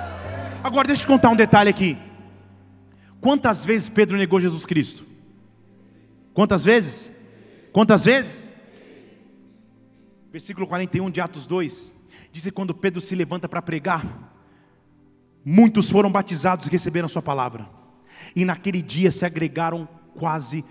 [0.63, 1.97] Agora deixa eu contar um detalhe aqui.
[3.21, 5.05] Quantas vezes Pedro negou Jesus Cristo?
[6.33, 7.11] Quantas vezes?
[7.71, 8.47] Quantas vezes?
[10.31, 11.93] Versículo 41 de Atos 2
[12.31, 14.05] diz que quando Pedro se levanta para pregar,
[15.45, 17.69] muitos foram batizados e receberam a sua palavra.
[18.35, 20.65] E naquele dia se agregaram quase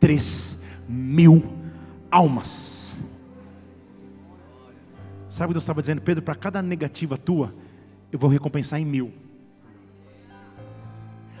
[0.00, 0.58] três
[0.88, 1.42] mil
[2.10, 3.02] almas.
[5.28, 6.22] Sabe o que Deus estava dizendo, Pedro?
[6.22, 7.54] Para cada negativa tua,
[8.10, 9.12] eu vou recompensar em mil.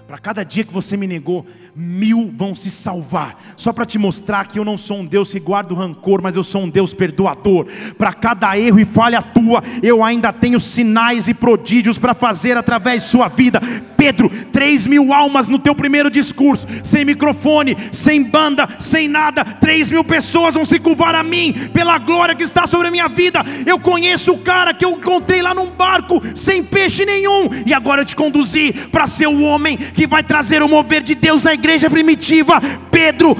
[0.06, 3.36] Para cada dia que você me negou, mil vão se salvar.
[3.56, 6.36] Só para te mostrar que eu não sou um Deus que guarda o rancor, mas
[6.36, 7.66] eu sou um Deus perdoador.
[7.96, 13.04] Para cada erro e falha tua, eu ainda tenho sinais e prodígios para fazer através
[13.04, 13.60] de sua vida.
[13.96, 19.44] Pedro, três mil almas no teu primeiro discurso, sem microfone, sem banda, sem nada.
[19.44, 23.08] Três mil pessoas vão se curvar a mim pela glória que está sobre a minha
[23.08, 23.42] vida.
[23.64, 28.02] Eu conheço o cara que eu encontrei lá num barco sem peixe nenhum, e agora
[28.02, 31.54] eu te conduzi para ser o homem que vai trazer o mover de Deus na
[31.54, 32.60] igreja primitiva.
[32.90, 33.36] Pedro,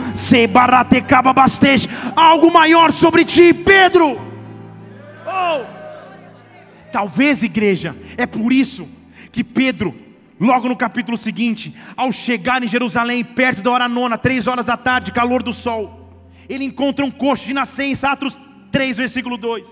[2.17, 4.19] algo maior sobre ti, Pedro.
[5.27, 5.65] Oh.
[6.93, 8.89] Talvez, igreja, é por isso
[9.31, 9.95] que Pedro,
[10.39, 14.77] logo no capítulo seguinte, ao chegar em Jerusalém, perto da hora nona, três horas da
[14.77, 16.03] tarde, calor do sol,
[16.49, 18.39] ele encontra um coxo de nascença, Atos
[18.71, 19.69] 3, versículo 2,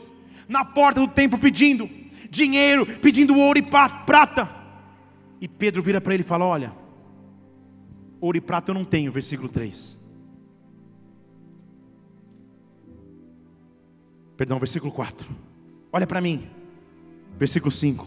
[0.48, 1.88] na porta do templo pedindo
[2.30, 4.48] dinheiro, pedindo ouro e prata.
[5.40, 6.72] E Pedro vira para ele e fala: Olha,
[8.20, 9.98] ouro e prata eu não tenho, versículo 3.
[14.36, 15.28] Perdão, versículo 4.
[15.92, 16.48] Olha para mim,
[17.38, 18.06] versículo 5.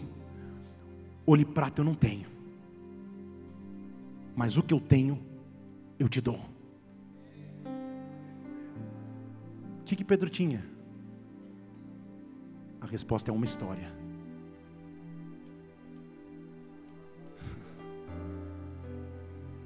[1.26, 2.26] Ouro e prata eu não tenho,
[4.36, 5.18] mas o que eu tenho,
[5.98, 6.40] eu te dou.
[9.80, 10.64] O que, que Pedro tinha?
[12.80, 13.93] A resposta é uma história.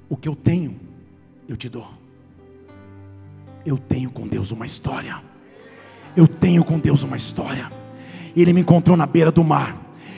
[0.09, 0.75] O que eu tenho,
[1.47, 1.87] eu te dou.
[3.65, 5.21] Eu tenho com Deus uma história.
[6.15, 7.71] Eu tenho com Deus uma história.
[8.35, 9.77] Ele me encontrou na beira do mar.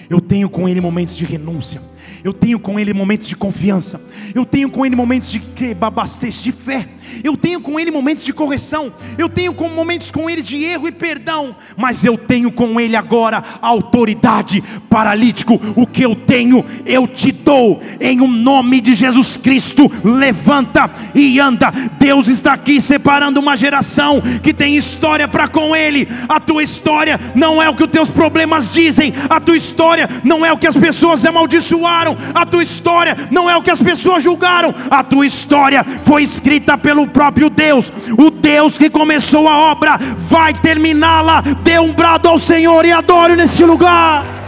[0.09, 1.81] Eu tenho com Ele momentos de renúncia.
[2.23, 4.01] Eu tenho com Ele momentos de confiança.
[4.33, 6.89] Eu tenho com Ele momentos de que babastez, de fé.
[7.23, 8.93] Eu tenho com Ele momentos de correção.
[9.17, 11.55] Eu tenho com momentos com Ele de erro e perdão.
[11.77, 14.63] Mas eu tenho com Ele agora autoridade.
[14.89, 17.81] Paralítico, o que eu tenho, eu te dou.
[17.99, 21.71] Em um nome de Jesus Cristo, levanta e anda.
[21.97, 26.07] Deus está aqui separando uma geração que tem história para com Ele.
[26.27, 29.13] A tua história não é o que os teus problemas dizem.
[29.29, 33.55] A tua história não é o que as pessoas amaldiçoaram, a tua história não é
[33.55, 38.77] o que as pessoas julgaram, a tua história foi escrita pelo próprio Deus, o Deus
[38.77, 41.41] que começou a obra vai terminá-la.
[41.63, 44.41] Dê um brado ao Senhor e adore neste lugar.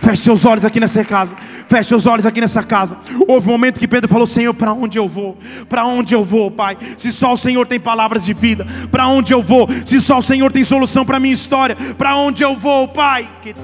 [0.00, 1.36] Feche seus olhos aqui nessa casa.
[1.68, 2.96] Feche seus olhos aqui nessa casa.
[3.28, 5.36] Houve um momento que Pedro falou: Senhor, para onde eu vou?
[5.68, 6.76] Para onde eu vou, Pai?
[6.96, 9.68] Se só o Senhor tem palavras de vida, para onde eu vou?
[9.84, 13.30] Se só o Senhor tem solução para minha história, para onde eu vou, Pai?
[13.42, 13.54] Que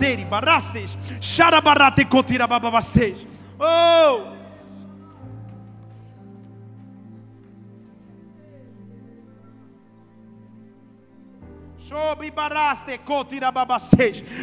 [1.21, 2.47] xarabarate cotira.
[3.59, 4.36] Oh!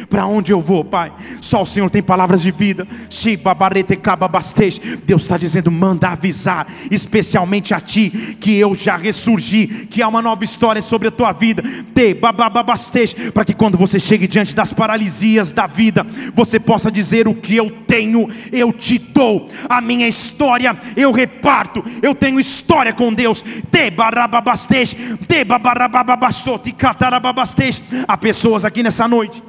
[0.08, 1.12] Para onde eu vou, Pai?
[1.42, 2.88] Só o Senhor tem palavras de vida.
[5.04, 10.22] Deus está dizendo: manda avisar, especialmente a ti, que eu já ressurgi, que há uma
[10.22, 11.62] nova história sobre a tua vida.
[13.34, 17.54] Para que quando você chegue diante das paralisias da vida, você possa dizer: o que
[17.54, 19.50] eu tenho, eu te dou.
[19.68, 21.84] A minha história eu reparto.
[22.00, 23.44] Eu tenho história com Deus.
[23.70, 24.96] Te barababastej,
[25.28, 27.34] te babarababastoti, catarababastej
[28.08, 29.42] Há pessoas aqui nessa noite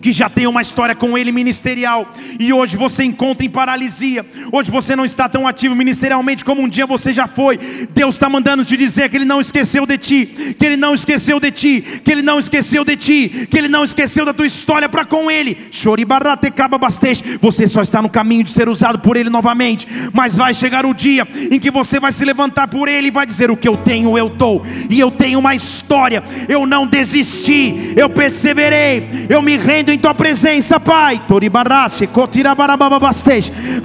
[0.00, 4.70] que já tem uma história com ele ministerial, e hoje você encontra em paralisia, hoje
[4.70, 7.58] você não está tão ativo ministerialmente como um dia você já foi.
[7.94, 11.38] Deus está mandando te dizer que Ele não esqueceu de ti, que Ele não esqueceu
[11.38, 14.88] de ti, que Ele não esqueceu de ti, que Ele não esqueceu da tua história
[14.88, 15.56] para com Ele.
[17.40, 20.94] Você só está no caminho de ser usado por Ele novamente, mas vai chegar o
[20.94, 23.76] dia em que você vai se levantar por Ele e vai dizer: O que eu
[23.76, 29.56] tenho, eu dou, e eu tenho uma história, eu não desisti, eu perseverei, eu me
[29.56, 31.20] rendo em tua presença, Pai.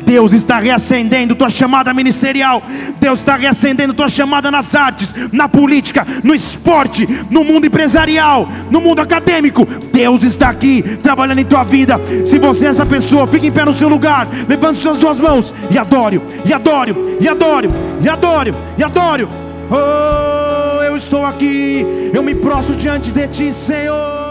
[0.04, 2.62] Deus está reacendendo tua chamada ministerial.
[3.00, 8.80] Deus está reacendendo tua chamada nas artes, na política, no esporte, no mundo empresarial, no
[8.80, 9.66] mundo acadêmico.
[9.92, 12.00] Deus está aqui trabalhando em tua vida.
[12.26, 14.28] Se você é essa pessoa, fique em pé no seu lugar.
[14.48, 17.70] Levante suas duas mãos e adore, e adore, e adore,
[18.02, 19.28] e adore, e adore.
[19.70, 21.86] Oh, eu estou aqui.
[22.14, 24.31] Eu me prostro diante de ti, Senhor.